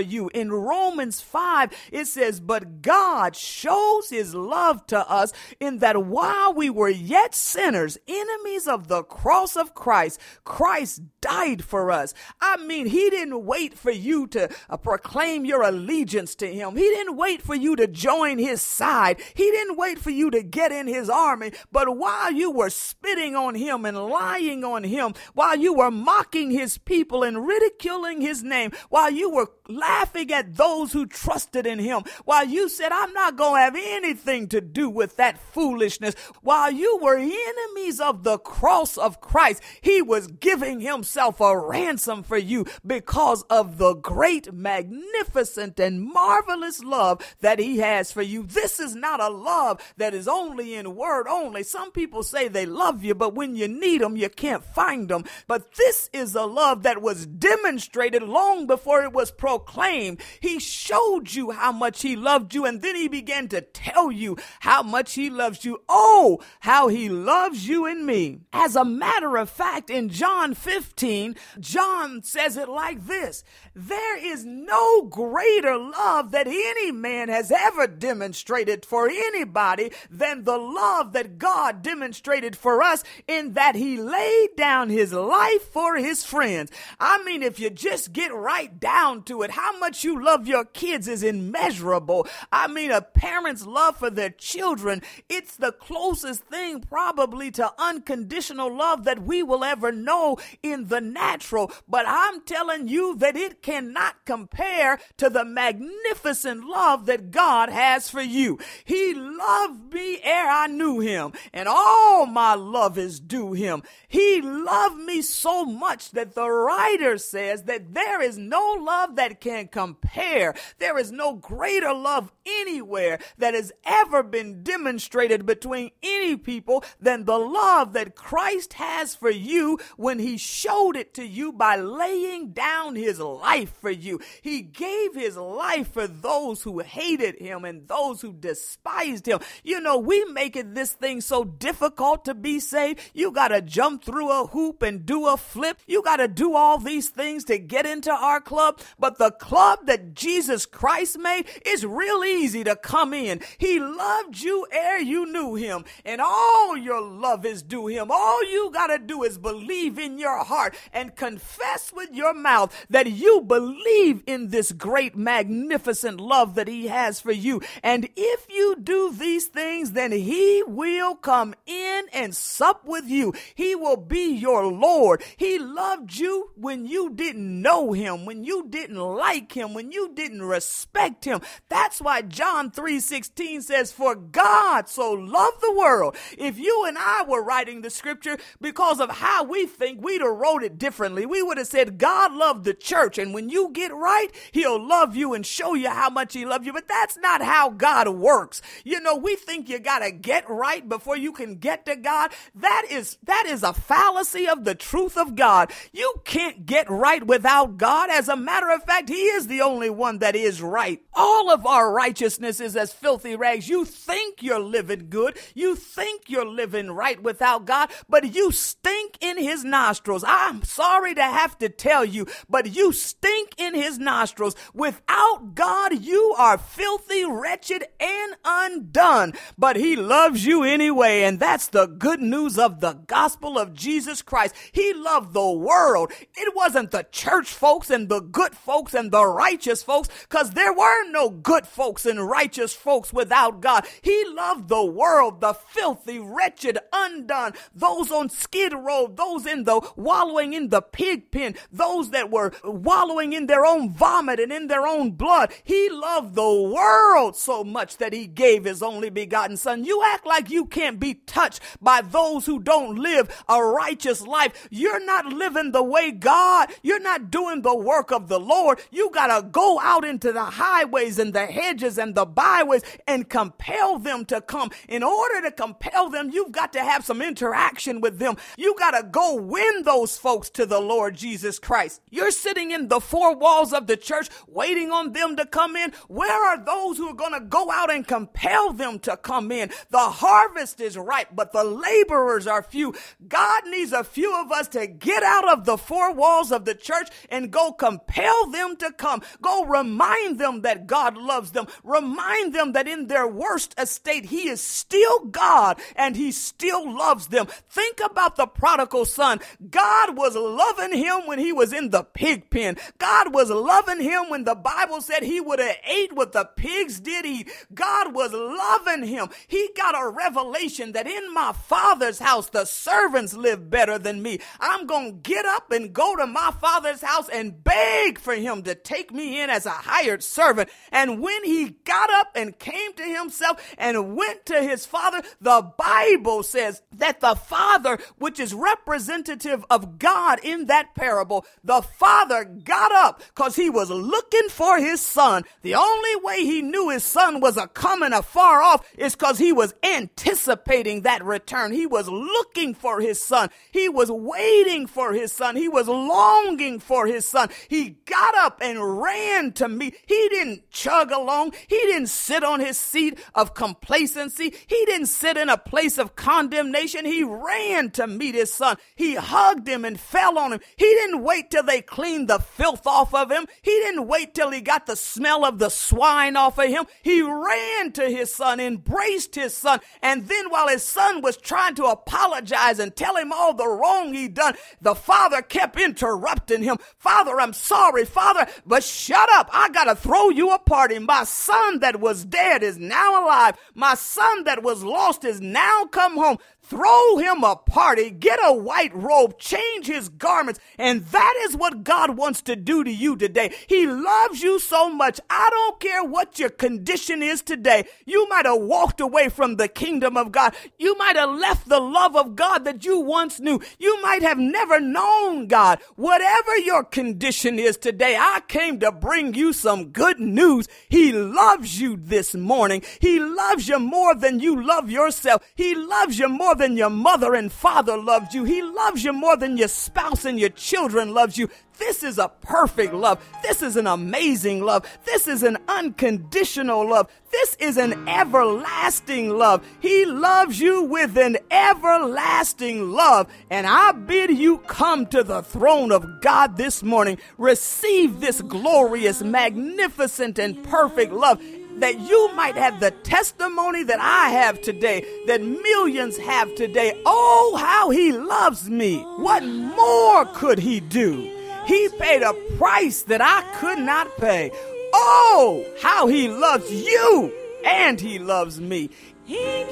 you. 0.00 0.30
In 0.34 0.52
Romans 0.52 1.20
5, 1.20 1.72
it 1.92 2.06
says, 2.06 2.40
But 2.40 2.82
God 2.82 3.36
shows 3.36 4.10
his 4.10 4.34
love 4.34 4.86
to 4.88 4.98
us 5.10 5.32
in 5.60 5.78
that 5.78 6.04
while 6.04 6.52
we 6.52 6.70
were 6.70 6.88
yet 6.88 7.34
sinners, 7.34 7.98
enemies 8.06 8.66
of 8.66 8.88
the 8.88 9.02
cross 9.02 9.56
of 9.56 9.74
Christ, 9.74 10.20
Christ 10.44 11.02
died 11.20 11.64
for 11.64 11.90
us. 11.90 12.14
I 12.40 12.56
mean, 12.56 12.86
he 12.86 13.10
didn't 13.10 13.44
wait 13.44 13.74
for 13.74 13.90
you 13.90 14.26
to 14.28 14.48
uh, 14.70 14.76
proclaim 14.76 15.44
your 15.44 15.62
allegiance 15.62 16.34
to 16.36 16.52
him. 16.52 16.76
He 16.76 16.82
didn't 16.82 17.16
wait 17.16 17.42
for 17.42 17.54
you 17.54 17.76
to 17.76 17.86
join 17.86 18.38
his 18.38 18.62
side. 18.62 19.20
He 19.34 19.50
didn't 19.50 19.76
wait 19.76 19.98
for 19.98 20.10
you 20.10 20.30
to 20.30 20.42
get 20.42 20.72
in 20.72 20.86
his 20.86 21.10
army. 21.10 21.52
But 21.72 21.96
while 21.96 22.32
you 22.32 22.50
were 22.50 22.70
spitting 22.70 23.27
on 23.34 23.54
him 23.54 23.84
and 23.84 23.96
lying 23.96 24.64
on 24.64 24.84
him, 24.84 25.14
while 25.34 25.56
you 25.56 25.74
were 25.74 25.90
mocking 25.90 26.50
his 26.50 26.78
people 26.78 27.22
and 27.22 27.46
ridiculing 27.46 28.20
his 28.20 28.42
name, 28.42 28.72
while 28.88 29.10
you 29.10 29.30
were 29.30 29.50
laughing 29.68 30.32
at 30.32 30.56
those 30.56 30.92
who 30.92 31.06
trusted 31.06 31.66
in 31.66 31.78
him, 31.78 32.02
while 32.24 32.46
you 32.46 32.68
said, 32.68 32.90
I'm 32.92 33.12
not 33.12 33.36
going 33.36 33.54
to 33.54 33.60
have 33.60 33.76
anything 33.76 34.48
to 34.48 34.60
do 34.60 34.88
with 34.88 35.16
that 35.16 35.38
foolishness. 35.38 36.14
While 36.42 36.70
you 36.70 36.98
were 37.02 37.18
enemies 37.18 38.00
of 38.00 38.24
the 38.24 38.38
cross 38.38 38.96
of 38.96 39.20
Christ, 39.20 39.62
he 39.80 40.00
was 40.02 40.26
giving 40.26 40.80
himself 40.80 41.40
a 41.40 41.58
ransom 41.58 42.22
for 42.22 42.38
you 42.38 42.66
because 42.86 43.42
of 43.44 43.78
the 43.78 43.94
great, 43.94 44.52
magnificent, 44.52 45.78
and 45.78 46.02
marvelous 46.02 46.82
love 46.82 47.36
that 47.40 47.58
he 47.58 47.78
has 47.78 48.12
for 48.12 48.22
you. 48.22 48.42
This 48.42 48.80
is 48.80 48.94
not 48.94 49.20
a 49.20 49.28
love 49.28 49.80
that 49.96 50.14
is 50.14 50.28
only 50.28 50.74
in 50.74 50.96
word 50.96 51.26
only. 51.28 51.62
Some 51.62 51.90
people 51.90 52.22
say 52.22 52.48
they 52.48 52.66
love 52.66 53.04
you, 53.04 53.14
but 53.18 53.34
when 53.34 53.56
you 53.56 53.68
need 53.68 54.00
them, 54.00 54.16
you 54.16 54.28
can't 54.28 54.64
find 54.64 55.08
them. 55.08 55.24
But 55.46 55.74
this 55.74 56.08
is 56.12 56.34
a 56.34 56.44
love 56.44 56.82
that 56.84 57.02
was 57.02 57.26
demonstrated 57.26 58.22
long 58.22 58.66
before 58.66 59.02
it 59.02 59.12
was 59.12 59.30
proclaimed. 59.30 60.20
He 60.40 60.58
showed 60.58 61.32
you 61.32 61.50
how 61.50 61.72
much 61.72 62.02
he 62.02 62.16
loved 62.16 62.54
you 62.54 62.64
and 62.64 62.82
then 62.82 62.96
he 62.96 63.08
began 63.08 63.48
to 63.48 63.60
tell 63.60 64.10
you 64.10 64.36
how 64.60 64.82
much 64.82 65.14
he 65.14 65.30
loves 65.30 65.64
you. 65.64 65.82
Oh, 65.88 66.40
how 66.60 66.88
he 66.88 67.08
loves 67.08 67.68
you 67.68 67.86
and 67.86 68.06
me. 68.06 68.40
As 68.52 68.76
a 68.76 68.84
matter 68.84 69.36
of 69.36 69.50
fact, 69.50 69.90
in 69.90 70.08
John 70.08 70.54
15, 70.54 71.36
John 71.60 72.22
says 72.22 72.56
it 72.56 72.68
like 72.68 73.06
this 73.06 73.44
There 73.74 74.16
is 74.18 74.44
no 74.44 75.02
greater 75.02 75.76
love 75.76 76.30
that 76.32 76.46
any 76.46 76.92
man 76.92 77.28
has 77.28 77.50
ever 77.50 77.86
demonstrated 77.86 78.84
for 78.84 79.08
anybody 79.08 79.90
than 80.10 80.44
the 80.44 80.58
love 80.58 81.12
that 81.12 81.38
God 81.38 81.82
demonstrated 81.82 82.56
for 82.56 82.82
us 82.82 83.02
in 83.26 83.52
that 83.54 83.74
he 83.74 83.96
laid 83.96 84.56
down 84.56 84.88
his 84.88 85.12
life 85.12 85.62
for 85.72 85.96
his 85.96 86.24
friends. 86.24 86.70
I 86.98 87.22
mean, 87.24 87.42
if 87.42 87.58
you 87.58 87.70
just 87.70 88.12
get 88.12 88.34
right 88.34 88.78
down 88.78 89.22
to 89.24 89.42
it, 89.42 89.52
how 89.52 89.78
much 89.78 90.04
you 90.04 90.22
love 90.22 90.46
your 90.46 90.64
kids 90.64 91.08
is 91.08 91.22
immeasurable. 91.22 92.26
I 92.52 92.68
mean, 92.68 92.90
a 92.90 93.00
parent's 93.00 93.66
love 93.66 93.96
for 93.96 94.10
their 94.10 94.30
children, 94.30 95.02
it's 95.28 95.56
the 95.56 95.72
closest 95.72 96.42
thing 96.44 96.80
probably 96.80 97.50
to 97.52 97.72
unconditional 97.78 98.74
love 98.74 99.04
that 99.04 99.22
we 99.22 99.42
will 99.42 99.64
ever 99.64 99.92
know 99.92 100.38
in 100.62 100.88
the 100.88 101.00
natural. 101.00 101.70
But 101.88 102.04
I'm 102.06 102.42
telling 102.42 102.88
you 102.88 103.16
that 103.16 103.36
it 103.36 103.62
cannot 103.62 104.24
compare 104.24 104.98
to 105.16 105.30
the 105.30 105.44
magnificent 105.44 106.64
love 106.64 107.06
that 107.06 107.30
God 107.30 107.68
has 107.68 108.08
for 108.08 108.20
you. 108.20 108.58
He 108.84 109.14
loved 109.14 109.92
me 109.92 110.20
ere 110.22 110.48
I 110.48 110.66
knew 110.66 111.00
him, 111.00 111.32
and 111.52 111.68
all 111.68 112.26
my 112.26 112.54
love 112.54 112.97
is 112.98 113.20
due 113.20 113.52
him. 113.52 113.82
He 114.06 114.40
loved 114.42 114.98
me 114.98 115.22
so 115.22 115.64
much 115.64 116.10
that 116.12 116.34
the 116.34 116.48
writer 116.48 117.18
says 117.18 117.64
that 117.64 117.94
there 117.94 118.20
is 118.20 118.36
no 118.38 118.76
love 118.80 119.16
that 119.16 119.40
can 119.40 119.68
compare. 119.68 120.54
There 120.78 120.98
is 120.98 121.12
no 121.12 121.34
greater 121.34 121.94
love 121.94 122.32
anywhere 122.44 123.18
that 123.38 123.54
has 123.54 123.72
ever 123.84 124.22
been 124.22 124.62
demonstrated 124.62 125.46
between 125.46 125.90
any 126.02 126.36
people 126.36 126.84
than 127.00 127.24
the 127.24 127.38
love 127.38 127.92
that 127.92 128.14
Christ 128.14 128.74
has 128.74 129.14
for 129.14 129.30
you 129.30 129.78
when 129.96 130.18
he 130.18 130.36
showed 130.36 130.96
it 130.96 131.14
to 131.14 131.26
you 131.26 131.52
by 131.52 131.76
laying 131.76 132.52
down 132.52 132.96
his 132.96 133.20
life 133.20 133.72
for 133.80 133.90
you. 133.90 134.20
He 134.42 134.62
gave 134.62 135.14
his 135.14 135.36
life 135.36 135.92
for 135.92 136.06
those 136.06 136.62
who 136.62 136.80
hated 136.80 137.36
him 137.38 137.64
and 137.64 137.86
those 137.86 138.20
who 138.20 138.32
despised 138.32 139.26
him. 139.26 139.40
You 139.62 139.80
know, 139.80 139.98
we 139.98 140.24
make 140.26 140.56
it 140.56 140.74
this 140.74 140.92
thing 140.92 141.20
so 141.20 141.44
difficult 141.44 142.24
to 142.24 142.34
be 142.34 142.60
saved. 142.60 142.87
You 143.14 143.32
got 143.32 143.48
to 143.48 143.60
jump 143.60 144.04
through 144.04 144.30
a 144.30 144.46
hoop 144.46 144.82
and 144.82 145.04
do 145.04 145.26
a 145.26 145.36
flip. 145.36 145.78
You 145.86 146.02
got 146.02 146.16
to 146.16 146.28
do 146.28 146.54
all 146.54 146.78
these 146.78 147.08
things 147.08 147.44
to 147.44 147.58
get 147.58 147.86
into 147.86 148.12
our 148.12 148.40
club. 148.40 148.80
But 148.98 149.18
the 149.18 149.30
club 149.30 149.86
that 149.86 150.14
Jesus 150.14 150.66
Christ 150.66 151.18
made 151.18 151.46
is 151.64 151.84
real 151.84 152.24
easy 152.24 152.64
to 152.64 152.76
come 152.76 153.12
in. 153.12 153.40
He 153.58 153.78
loved 153.78 154.40
you 154.40 154.66
ere 154.72 154.98
you 154.98 155.26
knew 155.26 155.54
him, 155.54 155.84
and 156.04 156.20
all 156.20 156.76
your 156.76 157.00
love 157.00 157.44
is 157.44 157.62
due 157.62 157.86
him. 157.86 158.10
All 158.10 158.44
you 158.44 158.70
got 158.72 158.88
to 158.88 158.98
do 158.98 159.22
is 159.22 159.38
believe 159.38 159.98
in 159.98 160.18
your 160.18 160.44
heart 160.44 160.74
and 160.92 161.16
confess 161.16 161.92
with 161.92 162.10
your 162.12 162.34
mouth 162.34 162.74
that 162.90 163.10
you 163.10 163.40
believe 163.40 164.22
in 164.26 164.48
this 164.48 164.72
great, 164.72 165.16
magnificent 165.16 166.20
love 166.20 166.54
that 166.54 166.68
he 166.68 166.88
has 166.88 167.20
for 167.20 167.32
you. 167.32 167.60
And 167.82 168.08
if 168.16 168.46
you 168.50 168.76
do 168.76 169.12
these 169.12 169.46
things, 169.46 169.92
then 169.92 170.12
he 170.12 170.62
will 170.66 171.14
come 171.14 171.54
in 171.66 172.06
and 172.12 172.34
sup 172.34 172.77
with 172.84 173.06
you. 173.06 173.32
He 173.54 173.74
will 173.74 173.96
be 173.96 174.34
your 174.34 174.66
Lord. 174.66 175.22
He 175.36 175.58
loved 175.58 176.16
you 176.16 176.50
when 176.56 176.86
you 176.86 177.10
didn't 177.10 177.62
know 177.62 177.92
him, 177.92 178.24
when 178.24 178.44
you 178.44 178.66
didn't 178.68 178.98
like 178.98 179.52
him, 179.52 179.74
when 179.74 179.92
you 179.92 180.12
didn't 180.14 180.42
respect 180.42 181.24
him. 181.24 181.40
That's 181.68 182.00
why 182.00 182.22
John 182.22 182.48
John 182.48 182.70
3:16 182.72 183.62
says, 183.62 183.92
"For 183.92 184.14
God 184.16 184.88
so 184.88 185.12
loved 185.12 185.60
the 185.60 185.70
world." 185.70 186.16
If 186.36 186.58
you 186.58 186.84
and 186.84 186.98
I 186.98 187.22
were 187.22 187.42
writing 187.42 187.82
the 187.82 187.90
scripture 187.90 188.36
because 188.60 189.00
of 189.00 189.10
how 189.10 189.44
we 189.44 189.66
think, 189.66 190.02
we'd 190.02 190.22
have 190.22 190.30
wrote 190.30 190.64
it 190.64 190.78
differently. 190.78 191.24
We 191.24 191.42
would 191.42 191.58
have 191.58 191.68
said, 191.68 191.98
"God 191.98 192.32
loved 192.32 192.64
the 192.64 192.74
church, 192.74 193.18
and 193.18 193.32
when 193.32 193.48
you 193.48 193.68
get 193.68 193.94
right, 193.94 194.28
He'll 194.50 194.84
love 194.84 195.14
you 195.14 195.34
and 195.34 195.46
show 195.46 195.74
you 195.74 195.90
how 195.90 196.10
much 196.10 196.32
He 196.32 196.44
loves 196.44 196.66
you." 196.66 196.72
But 196.72 196.88
that's 196.88 197.16
not 197.18 197.42
how 197.42 197.70
God 197.70 198.08
works. 198.08 198.60
You 198.82 198.98
know, 198.98 199.14
we 199.14 199.36
think 199.36 199.68
you 199.68 199.78
gotta 199.78 200.10
get 200.10 200.48
right 200.48 200.88
before 200.88 201.16
you 201.16 201.32
can 201.32 201.56
get 201.56 201.86
to 201.86 201.96
God. 201.96 202.32
That 202.60 202.86
is, 202.90 203.18
that 203.22 203.44
is 203.46 203.62
a 203.62 203.72
fallacy 203.72 204.48
of 204.48 204.64
the 204.64 204.74
truth 204.74 205.16
of 205.16 205.36
God. 205.36 205.72
You 205.92 206.14
can't 206.24 206.66
get 206.66 206.90
right 206.90 207.24
without 207.24 207.76
God. 207.76 208.10
As 208.10 208.28
a 208.28 208.36
matter 208.36 208.70
of 208.70 208.82
fact, 208.82 209.08
He 209.08 209.22
is 209.28 209.46
the 209.46 209.60
only 209.60 209.90
one 209.90 210.18
that 210.18 210.34
is 210.34 210.60
right. 210.60 211.00
All 211.14 211.50
of 211.50 211.66
our 211.66 211.92
righteousness 211.92 212.60
is 212.60 212.76
as 212.76 212.92
filthy 212.92 213.36
rags. 213.36 213.68
You 213.68 213.84
think 213.84 214.42
you're 214.42 214.58
living 214.58 215.06
good. 215.08 215.38
You 215.54 215.76
think 215.76 216.22
you're 216.26 216.46
living 216.46 216.90
right 216.90 217.22
without 217.22 217.64
God, 217.64 217.90
but 218.08 218.34
you 218.34 218.50
stink 218.50 219.18
in 219.20 219.38
His 219.38 219.62
nostrils. 219.62 220.24
I'm 220.26 220.64
sorry 220.64 221.14
to 221.14 221.22
have 221.22 221.58
to 221.58 221.68
tell 221.68 222.04
you, 222.04 222.26
but 222.48 222.74
you 222.74 222.92
stink 222.92 223.50
in 223.56 223.74
His 223.74 223.98
nostrils. 223.98 224.56
Without 224.74 225.54
God, 225.54 226.02
you 226.02 226.34
are 226.36 226.58
filthy, 226.58 227.24
wretched, 227.24 227.84
and 228.00 228.34
undone. 228.44 229.34
But 229.56 229.76
He 229.76 229.94
loves 229.94 230.44
you 230.44 230.64
anyway, 230.64 231.22
and 231.22 231.38
that's 231.38 231.68
the 231.68 231.86
good 231.86 232.20
news 232.20 232.47
news 232.48 232.58
of 232.58 232.80
the 232.80 232.94
gospel 233.06 233.58
of 233.58 233.74
Jesus 233.74 234.22
Christ. 234.22 234.54
He 234.72 234.94
loved 234.94 235.34
the 235.34 235.50
world. 235.50 236.12
It 236.34 236.54
wasn't 236.56 236.92
the 236.92 237.06
church 237.12 237.48
folks 237.48 237.90
and 237.90 238.08
the 238.08 238.20
good 238.20 238.54
folks 238.54 238.94
and 238.94 239.10
the 239.10 239.26
righteous 239.26 239.82
folks, 239.82 240.08
because 240.22 240.52
there 240.52 240.72
were 240.72 241.10
no 241.10 241.28
good 241.28 241.66
folks 241.66 242.06
and 242.06 242.26
righteous 242.26 242.72
folks 242.72 243.12
without 243.12 243.60
God. 243.60 243.86
He 244.00 244.24
loved 244.28 244.68
the 244.68 244.84
world, 244.84 245.42
the 245.42 245.52
filthy, 245.52 246.18
wretched, 246.18 246.78
undone, 246.90 247.52
those 247.74 248.10
on 248.10 248.30
skid 248.30 248.72
row, 248.72 249.12
those 249.14 249.44
in 249.44 249.64
the 249.64 249.80
wallowing 249.96 250.54
in 250.54 250.70
the 250.70 250.80
pig 250.80 251.30
pen, 251.30 251.54
those 251.70 252.10
that 252.10 252.30
were 252.30 252.52
wallowing 252.64 253.34
in 253.34 253.46
their 253.46 253.66
own 253.66 253.92
vomit 253.92 254.40
and 254.40 254.52
in 254.52 254.68
their 254.68 254.86
own 254.86 255.10
blood. 255.10 255.52
He 255.64 255.90
loved 255.90 256.34
the 256.34 256.70
world 256.72 257.36
so 257.36 257.62
much 257.62 257.98
that 257.98 258.14
he 258.14 258.26
gave 258.26 258.64
his 258.64 258.82
only 258.82 259.10
begotten 259.10 259.58
son. 259.58 259.84
You 259.84 260.02
act 260.02 260.26
like 260.26 260.48
you 260.48 260.64
can't 260.64 260.98
be 260.98 261.14
touched 261.14 261.60
by 261.82 262.00
those 262.00 262.37
those 262.38 262.46
who 262.46 262.60
don't 262.60 262.96
live 262.96 263.44
a 263.48 263.62
righteous 263.62 264.22
life. 264.22 264.68
You're 264.70 265.04
not 265.04 265.26
living 265.26 265.72
the 265.72 265.82
way 265.82 266.12
God, 266.12 266.70
you're 266.82 267.00
not 267.00 267.30
doing 267.30 267.62
the 267.62 267.74
work 267.74 268.12
of 268.12 268.28
the 268.28 268.38
Lord. 268.38 268.80
You 268.92 269.10
got 269.10 269.26
to 269.26 269.48
go 269.48 269.80
out 269.80 270.04
into 270.04 270.32
the 270.32 270.44
highways 270.44 271.18
and 271.18 271.32
the 271.32 271.46
hedges 271.46 271.98
and 271.98 272.14
the 272.14 272.24
byways 272.24 272.82
and 273.08 273.28
compel 273.28 273.98
them 273.98 274.24
to 274.26 274.40
come. 274.40 274.70
In 274.88 275.02
order 275.02 275.42
to 275.42 275.50
compel 275.50 276.10
them, 276.10 276.30
you've 276.30 276.52
got 276.52 276.72
to 276.74 276.80
have 276.80 277.04
some 277.04 277.20
interaction 277.20 278.00
with 278.00 278.18
them. 278.18 278.36
You 278.56 278.76
got 278.78 278.92
to 278.92 279.02
go 279.02 279.34
win 279.34 279.82
those 279.82 280.16
folks 280.16 280.48
to 280.50 280.64
the 280.66 280.80
Lord 280.80 281.16
Jesus 281.16 281.58
Christ. 281.58 282.00
You're 282.10 282.30
sitting 282.30 282.70
in 282.70 282.86
the 282.86 283.00
four 283.00 283.34
walls 283.34 283.72
of 283.72 283.88
the 283.88 283.96
church 283.96 284.28
waiting 284.46 284.92
on 284.92 285.12
them 285.12 285.34
to 285.36 285.44
come 285.44 285.74
in. 285.74 285.92
Where 286.06 286.44
are 286.46 286.64
those 286.64 286.98
who 286.98 287.08
are 287.08 287.14
going 287.14 287.32
to 287.32 287.40
go 287.40 287.70
out 287.72 287.92
and 287.92 288.06
compel 288.06 288.72
them 288.72 289.00
to 289.00 289.16
come 289.16 289.50
in? 289.50 289.70
The 289.90 289.98
harvest 289.98 290.80
is 290.80 290.96
ripe, 290.96 291.30
but 291.34 291.52
the 291.52 291.64
laborers 291.64 292.27
laborers 292.28 292.46
are 292.46 292.62
few. 292.62 292.94
God 293.26 293.62
needs 293.68 293.92
a 293.92 294.04
few 294.04 294.34
of 294.40 294.52
us 294.52 294.68
to 294.68 294.86
get 294.86 295.22
out 295.22 295.50
of 295.50 295.64
the 295.64 295.78
four 295.78 296.12
walls 296.12 296.52
of 296.52 296.64
the 296.64 296.74
church 296.74 297.08
and 297.30 297.50
go 297.50 297.72
compel 297.72 298.50
them 298.50 298.76
to 298.76 298.92
come. 298.92 299.22
Go 299.40 299.64
remind 299.64 300.38
them 300.38 300.62
that 300.62 300.86
God 300.86 301.16
loves 301.16 301.52
them. 301.52 301.66
Remind 301.82 302.54
them 302.54 302.72
that 302.72 302.86
in 302.86 303.06
their 303.06 303.26
worst 303.26 303.74
estate, 303.78 304.26
He 304.26 304.48
is 304.48 304.60
still 304.60 305.24
God 305.26 305.80
and 305.96 306.16
He 306.16 306.32
still 306.32 306.94
loves 306.94 307.28
them. 307.28 307.46
Think 307.70 308.00
about 308.04 308.36
the 308.36 308.46
prodigal 308.46 309.06
son. 309.06 309.40
God 309.70 310.16
was 310.16 310.36
loving 310.36 310.96
him 310.96 311.26
when 311.26 311.38
he 311.38 311.52
was 311.52 311.72
in 311.72 311.90
the 311.90 312.02
pig 312.02 312.50
pen. 312.50 312.76
God 312.98 313.32
was 313.32 313.50
loving 313.50 314.00
him 314.00 314.28
when 314.28 314.44
the 314.44 314.54
Bible 314.54 315.00
said 315.00 315.22
he 315.22 315.40
would 315.40 315.58
have 315.58 315.76
ate 315.86 316.12
what 316.12 316.32
the 316.32 316.44
pigs 316.44 317.00
did 317.00 317.24
eat. 317.24 317.50
God 317.72 318.14
was 318.14 318.32
loving 318.32 319.06
him. 319.06 319.28
He 319.46 319.70
got 319.76 319.94
a 319.94 320.08
revelation 320.08 320.92
that 320.92 321.06
in 321.06 321.32
my 321.32 321.52
father's 321.52 322.17
father's 322.18 322.28
house. 322.28 322.50
The 322.50 322.64
servants 322.64 323.34
live 323.34 323.70
better 323.70 323.98
than 323.98 324.22
me. 324.22 324.40
I'm 324.60 324.86
going 324.86 325.22
to 325.22 325.30
get 325.30 325.44
up 325.44 325.70
and 325.70 325.92
go 325.92 326.16
to 326.16 326.26
my 326.26 326.52
father's 326.60 327.00
house 327.00 327.28
and 327.28 327.62
beg 327.62 328.18
for 328.18 328.34
him 328.34 328.62
to 328.62 328.74
take 328.74 329.12
me 329.12 329.40
in 329.40 329.50
as 329.50 329.66
a 329.66 329.70
hired 329.70 330.22
servant. 330.22 330.68
And 330.92 331.20
when 331.20 331.44
he 331.44 331.70
got 331.84 332.10
up 332.10 332.28
and 332.34 332.58
came 332.58 332.92
to 332.94 333.02
himself 333.02 333.62
and 333.78 334.16
went 334.16 334.46
to 334.46 334.62
his 334.62 334.86
father, 334.86 335.22
the 335.40 335.72
Bible 335.78 336.42
says 336.42 336.82
that 336.92 337.20
the 337.20 337.34
father, 337.34 337.98
which 338.18 338.40
is 338.40 338.54
representative 338.54 339.64
of 339.70 339.98
God 339.98 340.40
in 340.42 340.66
that 340.66 340.94
parable, 340.94 341.44
the 341.64 341.82
father 341.82 342.44
got 342.44 342.92
up 342.92 343.22
because 343.34 343.56
he 343.56 343.70
was 343.70 343.90
looking 343.90 344.48
for 344.50 344.78
his 344.78 345.00
son. 345.00 345.44
The 345.62 345.74
only 345.74 346.16
way 346.16 346.44
he 346.44 346.62
knew 346.62 346.90
his 346.90 347.04
son 347.04 347.40
was 347.40 347.56
a 347.56 347.66
coming 347.68 348.12
afar 348.12 348.62
off 348.62 348.86
is 348.96 349.14
because 349.14 349.38
he 349.38 349.52
was 349.52 349.74
anticipating 349.82 351.02
that 351.02 351.24
return. 351.24 351.72
He 351.72 351.86
was 351.86 352.07
looking 352.08 352.74
for 352.74 353.00
his 353.00 353.20
son. 353.20 353.50
He 353.70 353.88
was 353.88 354.10
waiting 354.10 354.86
for 354.86 355.12
his 355.12 355.32
son. 355.32 355.56
He 355.56 355.68
was 355.68 355.88
longing 355.88 356.80
for 356.80 357.06
his 357.06 357.26
son. 357.26 357.50
He 357.68 357.98
got 358.06 358.34
up 358.36 358.60
and 358.62 359.00
ran 359.00 359.52
to 359.52 359.68
meet. 359.68 359.96
He 360.06 360.28
didn't 360.30 360.70
chug 360.70 361.10
along. 361.10 361.52
He 361.68 361.76
didn't 361.76 362.08
sit 362.08 362.42
on 362.42 362.60
his 362.60 362.78
seat 362.78 363.18
of 363.34 363.54
complacency. 363.54 364.54
He 364.66 364.84
didn't 364.86 365.06
sit 365.06 365.36
in 365.36 365.48
a 365.48 365.56
place 365.56 365.98
of 365.98 366.16
condemnation. 366.16 367.04
He 367.04 367.22
ran 367.22 367.90
to 367.92 368.06
meet 368.06 368.34
his 368.34 368.52
son. 368.52 368.76
He 368.96 369.14
hugged 369.14 369.68
him 369.68 369.84
and 369.84 370.00
fell 370.00 370.38
on 370.38 370.52
him. 370.52 370.60
He 370.76 370.86
didn't 370.86 371.22
wait 371.22 371.50
till 371.50 371.62
they 371.62 371.82
cleaned 371.82 372.28
the 372.28 372.38
filth 372.38 372.86
off 372.86 373.14
of 373.14 373.30
him. 373.30 373.46
He 373.62 373.70
didn't 373.70 374.06
wait 374.06 374.34
till 374.34 374.50
he 374.50 374.60
got 374.60 374.86
the 374.86 374.96
smell 374.96 375.44
of 375.44 375.58
the 375.58 375.68
swine 375.68 376.36
off 376.36 376.58
of 376.58 376.68
him. 376.68 376.86
He 377.02 377.22
ran 377.22 377.92
to 377.92 378.08
his 378.08 378.34
son, 378.34 378.60
embraced 378.60 379.34
his 379.34 379.54
son, 379.54 379.80
and 380.02 380.28
then 380.28 380.50
while 380.50 380.68
his 380.68 380.82
son 380.82 381.22
was 381.22 381.36
trying 381.36 381.74
to 381.76 381.84
apologize 382.00 382.78
and 382.78 382.94
tell 382.94 383.16
him 383.16 383.32
all 383.32 383.54
the 383.54 383.68
wrong 383.68 384.12
he 384.14 384.28
done, 384.28 384.54
the 384.80 384.94
father 384.94 385.42
kept 385.42 385.78
interrupting 385.80 386.62
him. 386.62 386.78
Father, 386.98 387.40
I'm 387.40 387.52
sorry, 387.52 388.04
father, 388.04 388.46
but 388.66 388.84
shut 388.84 389.28
up. 389.32 389.48
I 389.52 389.68
gotta 389.70 389.94
throw 389.94 390.30
you 390.30 390.50
a 390.50 390.58
party. 390.58 390.98
My 390.98 391.24
son 391.24 391.80
that 391.80 392.00
was 392.00 392.24
dead 392.24 392.62
is 392.62 392.78
now 392.78 393.24
alive. 393.24 393.56
My 393.74 393.94
son 393.94 394.44
that 394.44 394.62
was 394.62 394.82
lost 394.82 395.24
is 395.24 395.40
now 395.40 395.84
come 395.86 396.16
home. 396.16 396.38
Throw 396.68 397.16
him 397.16 397.44
a 397.44 397.56
party, 397.56 398.10
get 398.10 398.38
a 398.42 398.52
white 398.52 398.94
robe, 398.94 399.38
change 399.38 399.86
his 399.86 400.10
garments. 400.10 400.60
And 400.76 401.02
that 401.06 401.34
is 401.44 401.56
what 401.56 401.82
God 401.82 402.18
wants 402.18 402.42
to 402.42 402.56
do 402.56 402.84
to 402.84 402.90
you 402.90 403.16
today. 403.16 403.54
He 403.66 403.86
loves 403.86 404.42
you 404.42 404.58
so 404.58 404.90
much. 404.90 405.18
I 405.30 405.48
don't 405.50 405.80
care 405.80 406.04
what 406.04 406.38
your 406.38 406.50
condition 406.50 407.22
is 407.22 407.40
today. 407.40 407.86
You 408.04 408.28
might 408.28 408.44
have 408.44 408.60
walked 408.60 409.00
away 409.00 409.30
from 409.30 409.56
the 409.56 409.66
kingdom 409.66 410.18
of 410.18 410.30
God. 410.30 410.54
You 410.78 410.94
might 410.98 411.16
have 411.16 411.30
left 411.30 411.70
the 411.70 411.80
love 411.80 412.14
of 412.14 412.36
God 412.36 412.66
that 412.66 412.84
you 412.84 413.00
once 413.00 413.40
knew. 413.40 413.62
You 413.78 414.02
might 414.02 414.20
have 414.20 414.38
never 414.38 414.78
known 414.78 415.46
God. 415.46 415.80
Whatever 415.96 416.58
your 416.58 416.84
condition 416.84 417.58
is 417.58 417.78
today, 417.78 418.14
I 418.18 418.42
came 418.46 418.78
to 418.80 418.92
bring 418.92 419.32
you 419.32 419.54
some 419.54 419.86
good 419.86 420.20
news. 420.20 420.68
He 420.90 421.12
loves 421.12 421.80
you 421.80 421.96
this 421.96 422.34
morning. 422.34 422.82
He 423.00 423.18
loves 423.18 423.68
you 423.68 423.78
more 423.78 424.14
than 424.14 424.38
you 424.38 424.62
love 424.62 424.90
yourself. 424.90 425.42
He 425.54 425.74
loves 425.74 426.18
you 426.18 426.28
more 426.28 426.57
than 426.58 426.76
your 426.76 426.90
mother 426.90 427.34
and 427.34 427.50
father 427.50 427.96
loved 427.96 428.34
you. 428.34 428.44
He 428.44 428.60
loves 428.62 429.02
you 429.02 429.14
more 429.14 429.36
than 429.36 429.56
your 429.56 429.68
spouse 429.68 430.26
and 430.26 430.38
your 430.38 430.50
children 430.50 431.14
loves 431.14 431.38
you. 431.38 431.48
This 431.78 432.02
is 432.02 432.18
a 432.18 432.28
perfect 432.42 432.92
love. 432.92 433.24
This 433.42 433.62
is 433.62 433.76
an 433.76 433.86
amazing 433.86 434.62
love. 434.62 434.84
This 435.04 435.28
is 435.28 435.44
an 435.44 435.58
unconditional 435.68 436.88
love. 436.88 437.08
This 437.30 437.56
is 437.60 437.76
an 437.76 438.08
everlasting 438.08 439.30
love. 439.30 439.64
He 439.78 440.04
loves 440.04 440.60
you 440.60 440.82
with 440.82 441.16
an 441.16 441.38
everlasting 441.50 442.90
love. 442.90 443.32
And 443.48 443.66
I 443.66 443.92
bid 443.92 444.36
you 444.36 444.58
come 444.58 445.06
to 445.06 445.22
the 445.22 445.42
throne 445.42 445.92
of 445.92 446.20
God 446.20 446.56
this 446.56 446.82
morning. 446.82 447.18
Receive 447.38 448.20
this 448.20 448.42
glorious, 448.42 449.22
magnificent, 449.22 450.38
and 450.38 450.62
perfect 450.64 451.12
love 451.12 451.40
that 451.80 452.00
you 452.00 452.30
might 452.34 452.56
have 452.56 452.80
the 452.80 452.90
testimony 452.90 453.82
that 453.84 454.00
I 454.00 454.30
have 454.30 454.60
today, 454.60 455.04
that 455.26 455.42
millions 455.42 456.16
have 456.18 456.54
today. 456.54 457.00
Oh, 457.06 457.56
how 457.58 457.90
he 457.90 458.12
loves 458.12 458.68
me. 458.68 458.98
What 459.18 459.44
more 459.44 460.26
could 460.26 460.58
he 460.58 460.80
do? 460.80 461.34
He 461.66 461.88
paid 461.98 462.22
a 462.22 462.32
price 462.56 463.02
that 463.02 463.20
I 463.20 463.42
could 463.58 463.78
not 463.78 464.16
pay. 464.16 464.50
Oh, 464.94 465.64
how 465.82 466.06
he 466.06 466.28
loves 466.28 466.70
you 466.70 467.32
and 467.64 468.00
he 468.00 468.18
loves 468.18 468.60
me. 468.60 468.90
He 469.24 469.64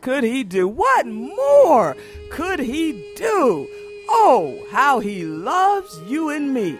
could 0.00 0.24
he 0.24 0.44
do? 0.44 0.66
What 0.66 1.06
more 1.06 1.96
could 2.30 2.60
he 2.60 3.12
do? 3.16 3.68
Oh, 4.08 4.66
how 4.70 5.00
he 5.00 5.24
loves 5.24 6.00
you 6.06 6.30
and 6.30 6.52
me. 6.52 6.78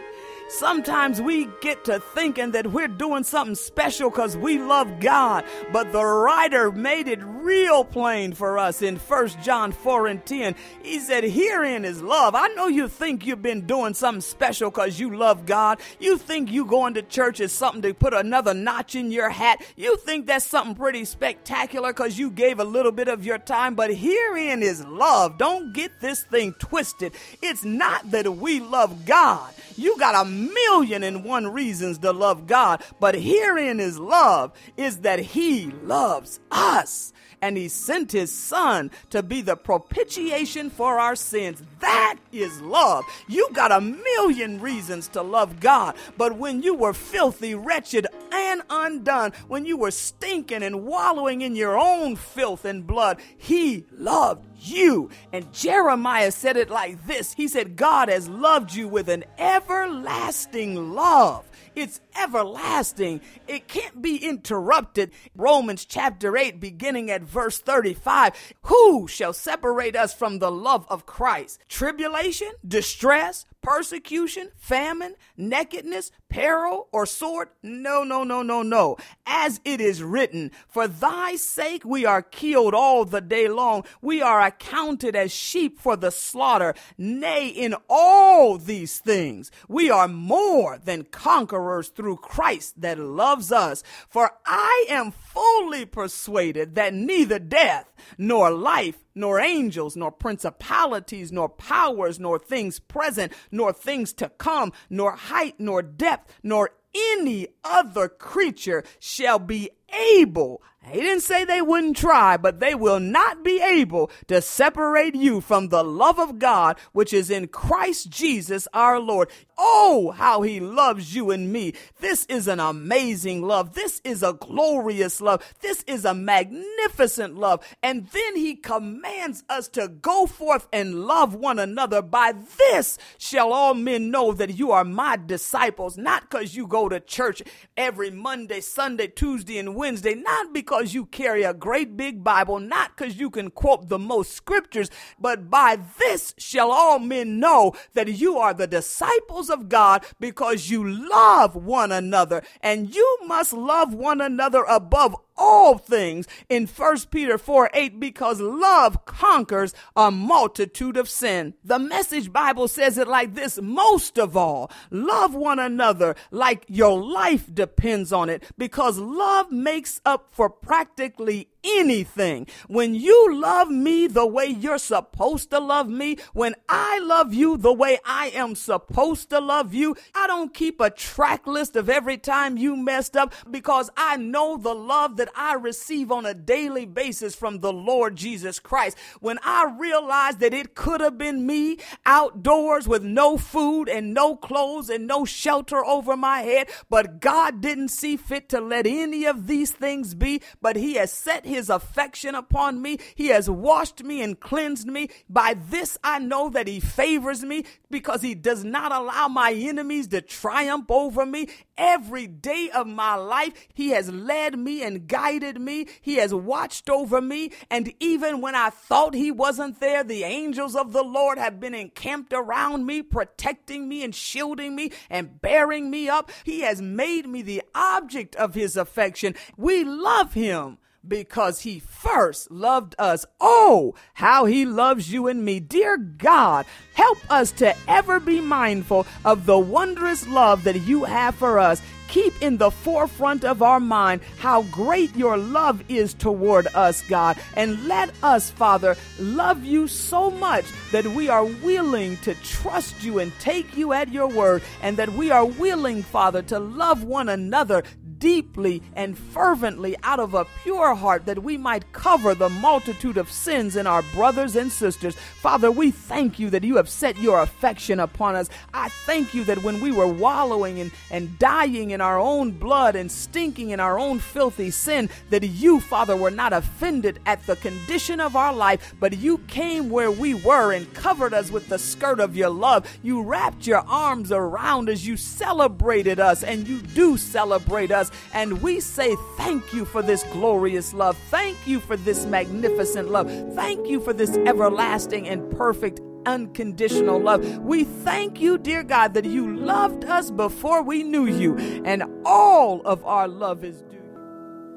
Sometimes 0.48 1.22
we 1.22 1.48
get 1.61 1.85
to 1.85 2.00
thinking 2.00 2.50
that 2.50 2.72
we're 2.72 2.88
doing 2.88 3.22
something 3.22 3.54
special 3.54 4.11
because 4.11 4.37
we 4.37 4.59
love 4.59 4.98
God, 4.98 5.44
but 5.72 5.92
the 5.92 6.04
writer 6.04 6.72
made 6.72 7.06
it 7.06 7.20
real 7.42 7.85
plain 7.85 8.33
for 8.33 8.59
us 8.59 8.83
in 8.83 8.96
1 8.96 9.29
John 9.42 9.72
4 9.72 10.07
and 10.07 10.24
10. 10.24 10.55
He 10.83 11.00
said, 11.00 11.24
Herein 11.24 11.85
is 11.85 12.03
love. 12.03 12.35
I 12.35 12.48
know 12.48 12.66
you 12.66 12.88
think 12.88 13.26
you've 13.26 13.42
been 13.42 13.66
doing 13.66 13.94
something 13.94 14.20
special 14.20 14.70
because 14.70 15.00
you 15.00 15.16
love 15.16 15.46
God. 15.46 15.81
You 15.98 16.18
think 16.18 16.50
you 16.50 16.64
going 16.64 16.94
to 16.94 17.03
church 17.03 17.40
is 17.40 17.53
something 17.53 17.83
to 17.83 17.94
put 17.94 18.14
another 18.14 18.55
notch 18.55 18.94
in 18.94 19.11
your 19.11 19.31
hat. 19.31 19.62
You 19.76 19.96
think 19.96 20.26
that's 20.26 20.44
something 20.44 20.74
pretty 20.74 21.05
spectacular 21.05 21.92
because 21.92 22.18
you 22.18 22.31
gave 22.31 22.61
a 22.61 22.64
little 22.64 22.92
bit 22.92 23.09
of 23.09 23.24
your 23.24 23.38
time, 23.38 23.74
but 23.74 23.94
herein 23.94 24.62
is 24.62 24.85
love. 24.85 25.38
Don't 25.38 25.72
get 25.72 26.00
this 26.00 26.22
thing 26.24 26.55
twisted. 26.59 27.12
It's 27.42 27.64
not 27.64 28.11
that 28.11 28.37
we 28.37 28.61
love 28.61 29.05
God. 29.05 29.53
You 29.76 29.98
got 29.98 30.26
a 30.26 30.29
million 30.29 31.03
and 31.03 31.24
one 31.24 31.46
reasons 31.46 31.98
to 31.98 32.12
love 32.12 32.46
God, 32.46 32.83
but 32.98 33.14
herein 33.14 33.81
is 33.81 33.98
love 33.98 34.53
is 34.76 34.98
that 34.98 35.20
He 35.20 35.66
loves 35.85 36.40
us 36.50 37.12
and 37.42 37.57
he 37.57 37.68
sent 37.68 38.12
his 38.12 38.33
son 38.33 38.90
to 39.11 39.22
be 39.22 39.40
the 39.40 39.57
propitiation 39.57 40.70
for 40.70 40.98
our 40.98 41.16
sins. 41.16 41.62
That 41.81 42.18
is 42.33 42.61
love. 42.61 43.05
You 43.29 43.48
got 43.53 43.72
a 43.72 43.81
million 43.81 44.61
reasons 44.61 45.09
to 45.09 45.22
love 45.22 45.61
God, 45.61 45.96
but 46.16 46.37
when 46.37 46.62
you 46.62 46.74
were 46.74 46.92
filthy, 46.92 47.55
wretched, 47.55 48.07
and 48.33 48.62
undone, 48.70 49.33
when 49.48 49.64
you 49.64 49.76
were 49.76 49.90
stinking 49.90 50.62
and 50.62 50.85
wallowing 50.85 51.40
in 51.42 51.57
your 51.57 51.79
own 51.79 52.16
filth 52.16 52.64
and 52.64 52.87
blood, 52.87 53.18
he 53.37 53.85
loved 53.92 54.44
you. 54.61 55.11
And 55.33 55.53
Jeremiah 55.53 56.31
said 56.31 56.57
it 56.57 56.70
like 56.70 57.07
this 57.07 57.33
He 57.33 57.49
said, 57.49 57.77
God 57.77 58.09
has 58.09 58.29
loved 58.29 58.75
you 58.75 58.88
with 58.88 59.09
an 59.09 59.25
everlasting 59.38 60.94
love. 60.94 61.51
It's 61.75 62.01
everlasting. 62.20 63.20
It 63.46 63.68
can't 63.68 64.03
be 64.03 64.16
interrupted. 64.16 65.12
Romans 65.37 65.85
chapter 65.85 66.37
8, 66.37 66.61
beginning 66.61 67.11
at 67.11 67.23
verse 67.23 67.59
35. 67.59 68.55
Who 68.62 69.07
shall 69.07 69.33
separate 69.33 69.96
us 69.96 70.12
from 70.12 70.38
the 70.38 70.51
love 70.51 70.85
of 70.88 71.07
Christ? 71.07 71.61
Tribulation, 71.68 72.51
distress, 72.66 73.46
persecution, 73.62 74.51
famine, 74.57 75.14
nakedness, 75.37 76.11
peril, 76.29 76.88
or 76.92 77.07
sword? 77.07 77.49
No, 77.62 78.05
no, 78.05 78.25
no, 78.25 78.42
no, 78.42 78.62
no. 78.62 78.96
As 79.27 79.61
it 79.64 79.81
is 79.81 80.03
written, 80.03 80.51
For 80.68 80.88
thy 80.88 81.37
sake 81.37 81.85
we 81.85 82.05
are 82.05 82.23
killed 82.23 82.75
all 82.75 83.05
the 83.05 83.20
day 83.20 83.49
long. 83.49 83.85
We 84.01 84.23
are 84.23 84.40
accounted 84.40 85.14
as 85.16 85.33
sheep 85.33 85.79
for 85.79 85.96
the 85.96 86.11
slaughter. 86.11 86.75
Nay, 86.96 87.49
in 87.49 87.75
all 87.88 88.59
these 88.59 88.99
things 88.99 89.51
we 89.68 89.90
are 89.90 90.09
more 90.09 90.79
than 90.79 91.05
conquerors 91.05 91.88
through 91.88 92.16
Christ 92.16 92.81
that 92.81 92.99
loves 92.99 93.53
us. 93.53 93.83
For 94.09 94.31
I 94.46 94.87
am 94.88 95.11
fully 95.33 95.85
persuaded 95.85 96.75
that 96.75 96.95
neither 96.95 97.38
death, 97.38 97.93
nor 98.19 98.51
life, 98.51 99.05
nor 99.14 99.40
angels, 99.40 99.97
nor 99.97 100.11
principalities, 100.11 101.31
nor 101.31 101.49
powers, 101.49 102.19
nor 102.19 102.38
things 102.38 102.81
present, 102.81 103.33
nor 103.51 103.73
things 103.73 104.12
to 104.14 104.29
come, 104.29 104.73
nor 104.88 105.12
height, 105.12 105.55
nor 105.59 105.83
depth, 105.83 106.33
nor 106.43 106.71
any 107.14 107.49
other 107.62 108.09
creature 108.09 108.83
shall 108.99 109.38
be 109.38 109.71
able. 110.16 110.62
He 110.87 110.99
didn't 110.99 111.23
say 111.23 111.45
they 111.45 111.61
wouldn't 111.61 111.99
try, 111.99 112.38
but 112.38 112.59
they 112.59 112.75
will 112.75 113.01
not 113.01 113.45
be 113.45 113.61
able 113.62 114.11
to 114.29 114.40
separate 114.40 115.14
you 115.14 115.43
from 115.43 115.69
the 115.69 115.85
love 115.85 116.19
of 116.19 116.38
God, 116.38 116.79
which 116.93 117.12
is 117.12 117.31
in 117.31 117.49
Christ 117.49 118.09
Jesus 118.09 118.66
our 118.73 118.99
Lord. 118.99 119.31
Oh, 119.59 120.12
how 120.12 120.40
he 120.40 120.59
loves 120.59 121.14
you 121.14 121.31
and 121.31 121.53
me. 121.53 121.75
This 122.01 122.25
is 122.27 122.49
an 122.49 122.61
amazing 122.61 123.43
love. 123.43 123.75
This 123.75 124.01
is 124.05 124.23
a 124.23 124.33
glorious 124.33 125.21
love. 125.21 125.45
This 125.61 125.85
is 125.87 126.07
a 126.07 126.14
magnificent 126.14 127.37
love. 127.37 127.62
And 127.83 128.07
then 128.09 128.37
he 128.37 128.57
commands 128.57 129.45
us 129.51 129.69
to 129.69 129.87
go 129.87 130.27
forth 130.27 130.66
and 130.73 131.05
love 131.05 131.35
one 131.35 131.59
another. 131.59 132.01
By 132.01 132.33
this 132.57 132.97
shall 133.19 133.53
all 133.53 133.75
men 133.75 134.11
know 134.11 134.33
that 134.33 134.57
you 134.57 134.73
are 134.73 134.85
my 134.85 135.19
disciples, 135.19 135.99
not 135.99 136.31
because 136.31 136.57
you 136.57 136.66
go 136.66 136.88
to 136.88 137.01
church 137.01 137.43
every 137.77 138.11
Monday, 138.11 138.62
Sunday, 138.62 139.09
Tuesday, 139.09 139.59
and 139.59 139.75
Wednesday, 139.75 140.14
not 140.14 140.55
because 140.70 140.94
you 140.94 141.04
carry 141.04 141.42
a 141.42 141.52
great 141.52 141.96
big 141.96 142.22
Bible, 142.22 142.61
not 142.61 142.96
because 142.96 143.18
you 143.18 143.28
can 143.28 143.50
quote 143.50 143.88
the 143.88 143.98
most 143.98 144.30
scriptures, 144.30 144.88
but 145.18 145.50
by 145.50 145.76
this 145.98 146.33
shall 146.38 146.70
all 146.70 147.00
men 147.00 147.40
know 147.40 147.72
that 147.94 148.06
you 148.06 148.38
are 148.38 148.54
the 148.54 148.68
disciples 148.68 149.50
of 149.50 149.68
God 149.68 150.06
because 150.20 150.70
you 150.70 150.88
love 150.88 151.56
one 151.56 151.90
another. 151.90 152.44
And 152.62 152.94
you 152.94 153.18
must 153.26 153.52
love 153.52 153.92
one 153.92 154.20
another 154.20 154.62
above 154.62 155.16
all 155.37 155.79
things 155.79 156.27
in 156.49 156.66
1 156.66 156.97
Peter 157.11 157.38
4 157.38 157.71
8 157.73 158.01
because 158.01 158.40
love 158.40 159.05
conquers 159.05 159.75
a 159.97 160.11
multitude 160.11 160.97
of 160.97 161.09
sin. 161.09 161.55
The 161.64 161.79
message 161.79 162.33
Bible 162.33 162.69
says 162.69 162.99
it 162.99 163.09
like 163.09 163.35
this 163.35 163.59
most 163.61 164.19
of 164.19 164.37
all, 164.37 164.71
love 164.90 165.35
one 165.35 165.59
another 165.59 166.14
like 166.31 166.64
your 166.69 167.01
life 167.01 167.53
depends 167.53 168.12
on 168.12 168.29
it 168.29 168.45
because 168.59 168.99
love 168.99 169.51
makes 169.51 170.01
up 170.05 170.29
for 170.33 170.51
practically 170.51 171.49
anything. 171.64 172.46
When 172.68 172.94
you 172.94 173.35
love 173.35 173.68
me 173.68 174.07
the 174.07 174.27
way 174.27 174.46
you're 174.46 174.79
supposed 174.79 175.51
to 175.51 175.59
love 175.59 175.88
me, 175.88 176.16
when 176.33 176.55
I 176.68 176.99
love 177.01 177.35
you 177.35 177.57
the 177.57 177.73
way 177.73 177.99
I 178.05 178.29
am 178.29 178.55
supposed 178.55 179.31
to 179.31 179.40
love 179.40 179.75
you, 179.75 179.96
I 180.14 180.27
don't 180.27 180.55
keep 180.55 180.81
a 180.81 180.90
track 180.90 181.46
list 181.46 181.77
of 181.77 181.88
every 181.88 182.18
time 182.18 182.57
you 182.57 182.77
messed 182.77 183.16
up 183.16 183.35
because 183.51 183.90
I 183.96 184.16
know 184.16 184.57
the 184.57 184.75
love 184.75 185.16
that 185.16 185.31
I 185.35 185.55
receive 185.55 186.11
on 186.11 186.27
a 186.27 186.35
daily 186.35 186.87
basis 186.87 187.35
from 187.35 187.59
the 187.59 187.73
Lord 187.73 188.16
Jesus 188.16 188.59
Christ. 188.59 188.96
When 189.20 189.38
I 189.42 189.75
realize 189.79 190.37
that 190.37 190.55
it 190.55 190.75
could 190.75 191.01
have 191.01 191.18
been 191.18 191.46
me 191.46 191.79
outdoors 192.07 192.88
with 192.88 193.03
no 193.03 193.37
food 193.37 193.88
and 193.88 194.14
no 194.14 194.37
clothes 194.37 194.88
and 194.88 195.07
no 195.07 195.25
shelter 195.25 195.85
over 195.85 196.16
my 196.16 196.40
head, 196.40 196.68
but 196.88 197.20
God 197.20 197.61
didn't 197.61 197.88
see 197.88 198.16
fit 198.16 198.49
to 198.51 198.61
let 198.61 198.87
any 198.87 199.25
of 199.25 199.46
these 199.46 199.73
things 199.73 200.14
be, 200.14 200.42
but 200.61 200.77
He 200.77 200.94
has 200.94 201.12
set 201.12 201.44
his 201.51 201.69
affection 201.69 202.35
upon 202.35 202.81
me. 202.81 202.99
He 203.15 203.27
has 203.29 203.51
washed 203.51 204.03
me 204.03 204.23
and 204.23 204.39
cleansed 204.41 204.87
me. 204.87 205.09
By 205.29 205.55
this 205.55 205.99
I 206.03 206.19
know 206.19 206.49
that 206.51 206.67
he 206.67 206.81
favors 206.81 207.43
me 207.43 207.65
because 207.91 208.23
he 208.23 208.35
does 208.35 208.65
not 208.65 208.93
allow 208.93 209.29
my 209.29 209.53
enemies 209.53 210.09
to 210.09 210.23
triumph 210.23 210.91
over 210.91 211.27
me. 211.27 211.49
Every 211.77 212.27
day 212.27 212.71
of 212.75 212.87
my 212.87 213.15
life, 213.15 213.53
he 213.75 213.91
has 213.91 214.11
led 214.11 214.59
me 214.59 214.83
and 214.83 215.09
guided 215.09 215.61
me. 215.61 215.87
He 216.01 216.17
has 216.17 216.33
watched 216.33 216.89
over 216.89 217.21
me. 217.21 217.53
And 217.71 217.93
even 218.01 218.41
when 218.41 218.55
I 218.55 218.71
thought 218.71 219.15
he 219.15 219.31
wasn't 219.31 219.81
there, 219.81 220.05
the 220.05 220.25
angels 220.25 220.77
of 220.77 220.93
the 220.93 221.03
Lord 221.03 221.39
have 221.39 221.59
been 221.59 221.75
encamped 221.75 222.33
around 222.33 222.87
me, 222.87 223.03
protecting 223.03 223.89
me 223.89 224.05
and 224.05 224.15
shielding 224.15 224.77
me 224.77 224.93
and 225.09 225.41
bearing 225.41 225.91
me 225.91 226.09
up. 226.09 226.31
He 226.45 226.61
has 226.61 226.81
made 226.81 227.27
me 227.27 227.43
the 227.43 227.63
object 227.75 228.37
of 228.37 228.55
his 228.55 228.77
affection. 228.77 229.35
We 229.57 229.85
love 229.85 230.35
him 230.35 230.79
because 231.07 231.61
he 231.61 231.79
first 231.79 232.51
loved 232.51 232.95
us. 232.99 233.27
Oh, 233.41 233.95
how 234.15 234.45
he 234.45 234.65
loves 234.65 235.13
you 235.13 235.29
and 235.29 235.45
me. 235.45 235.61
Dear 235.61 235.97
God, 235.97 236.67
help 236.95 237.19
us 237.31 237.53
to 237.53 237.75
ever 237.89 238.21
be 238.21 238.41
mindful 238.41 239.07
of 239.25 239.47
the 239.47 239.59
wondrous 239.59 240.27
love 240.27 240.65
that 240.65 240.83
you 240.83 241.05
have 241.05 241.35
for 241.35 241.59
us. 241.59 241.83
Keep 242.09 242.43
in 242.43 242.57
the 242.57 242.73
forefront 242.73 243.45
of 243.45 243.63
our 243.63 243.79
mind 243.79 244.21
how 244.39 244.63
great 244.63 245.15
your 245.15 245.37
love 245.37 245.81
is 245.89 246.13
toward 246.13 246.67
us, 246.75 247.03
God. 247.03 247.39
And 247.55 247.87
let 247.87 248.13
us, 248.21 248.51
Father, 248.51 248.97
love 249.21 249.65
you 249.65 249.87
so 249.87 250.29
much 250.29 250.65
that 250.91 251.07
we 251.07 251.29
are 251.29 251.45
willing 251.45 252.17
to 252.19 252.35
trust 252.35 253.05
you 253.05 253.21
and 253.21 253.33
take 253.39 253.77
you 253.77 253.93
at 253.93 254.13
your 254.13 254.27
word, 254.27 254.61
and 254.83 254.97
that 254.97 255.13
we 255.13 255.31
are 255.31 255.45
willing, 255.45 256.03
Father, 256.03 256.43
to 256.43 256.59
love 256.59 257.05
one 257.05 257.29
another 257.29 257.85
deeply 258.20 258.83
and 258.94 259.18
fervently 259.18 259.96
out 260.04 260.20
of 260.20 260.35
a 260.35 260.46
pure 260.62 260.94
heart 260.94 261.26
that 261.26 261.42
we 261.42 261.56
might 261.56 261.92
cover 261.92 262.35
the 262.35 262.48
multitude 262.48 263.16
of 263.16 263.33
sins 263.33 263.74
in 263.74 263.87
our 263.87 264.02
brothers 264.14 264.54
and 264.54 264.70
sisters. 264.70 265.16
Father, 265.16 265.70
we 265.70 265.90
thank 265.90 266.38
you 266.38 266.50
that 266.50 266.62
you 266.62 266.76
have 266.76 266.88
set 266.88 267.18
your 267.18 267.40
affection 267.40 267.98
upon 267.98 268.37
us. 268.37 268.48
I 268.72 268.90
thank 268.90 269.35
you 269.35 269.42
that 269.44 269.62
when 269.62 269.80
we 269.80 269.90
were 269.90 270.06
wallowing 270.06 270.78
and, 270.78 270.92
and 271.11 271.38
dying 271.38 271.90
in 271.90 272.00
our 272.00 272.18
own 272.18 272.52
blood 272.52 272.94
and 272.94 273.11
stinking 273.11 273.70
in 273.70 273.80
our 273.80 273.98
own 273.98 274.18
filthy 274.18 274.70
sin, 274.70 275.09
that 275.30 275.42
you, 275.42 275.80
Father, 275.80 276.16
were 276.16 276.30
not 276.30 276.52
offended 276.52 277.18
at 277.24 277.44
the 277.46 277.56
condition 277.56 278.20
of 278.20 278.37
our 278.37 278.52
life, 278.52 278.94
but 279.00 279.16
you 279.16 279.38
came 279.48 279.88
where 279.88 280.11
we 280.11 280.35
were 280.35 280.72
and 280.72 280.92
covered 280.92 281.33
us 281.33 281.50
with 281.50 281.68
the 281.68 281.78
skirt 281.78 282.20
of 282.20 282.37
your 282.37 282.50
love. 282.50 282.87
You 283.02 283.22
wrapped 283.22 283.66
your 283.66 283.83
arms 283.88 284.30
around 284.30 284.90
us. 284.90 285.04
You 285.04 285.16
celebrated 285.16 286.20
us, 286.20 286.42
and 286.42 286.68
you 286.68 286.83
do 286.83 287.16
celebrate 287.16 287.90
us 287.90 288.10
And 288.33 288.61
we 288.62 288.81
say 288.81 289.16
thank 289.37 289.73
you 289.73 289.85
for 289.85 290.03
this 290.03 290.25
glorious 290.33 290.92
love. 290.94 291.16
Thank 291.31 291.66
you 291.66 291.81
for 291.81 291.96
this 291.96 292.27
magnificent 292.27 293.11
love. 293.11 293.31
Thank 293.55 293.88
you 293.88 294.01
for 294.01 294.12
this 294.12 294.37
everlasting 294.38 295.29
and 295.29 295.51
perfect 295.57 296.01
unconditional 296.27 297.18
love. 297.18 297.59
We 297.59 297.85
thank 297.85 298.40
you, 298.40 298.59
dear 298.59 298.83
God, 298.83 299.14
that 299.14 299.25
you 299.25 299.57
loved 299.57 300.05
us 300.05 300.31
before 300.31 300.83
we 300.83 301.03
knew 301.03 301.27
you, 301.27 301.57
and 301.85 302.05
all 302.25 302.83
of 302.83 303.05
our 303.05 303.27
love 303.27 303.64
is 303.64 303.81
due. 303.83 303.96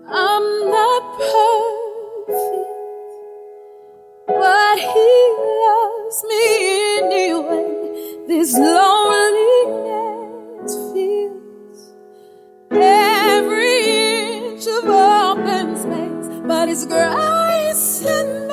I'm 0.07 0.69
not 0.69 1.17
perfect, 1.19 2.69
but 4.27 4.79
He 4.79 5.33
loves 5.65 6.23
me 6.29 6.99
anyway. 6.99 7.69
This 8.27 8.53
loneliness 8.57 9.93
feels 10.93 11.42
but 16.63 16.69
His 16.69 16.85
grace 16.85 18.52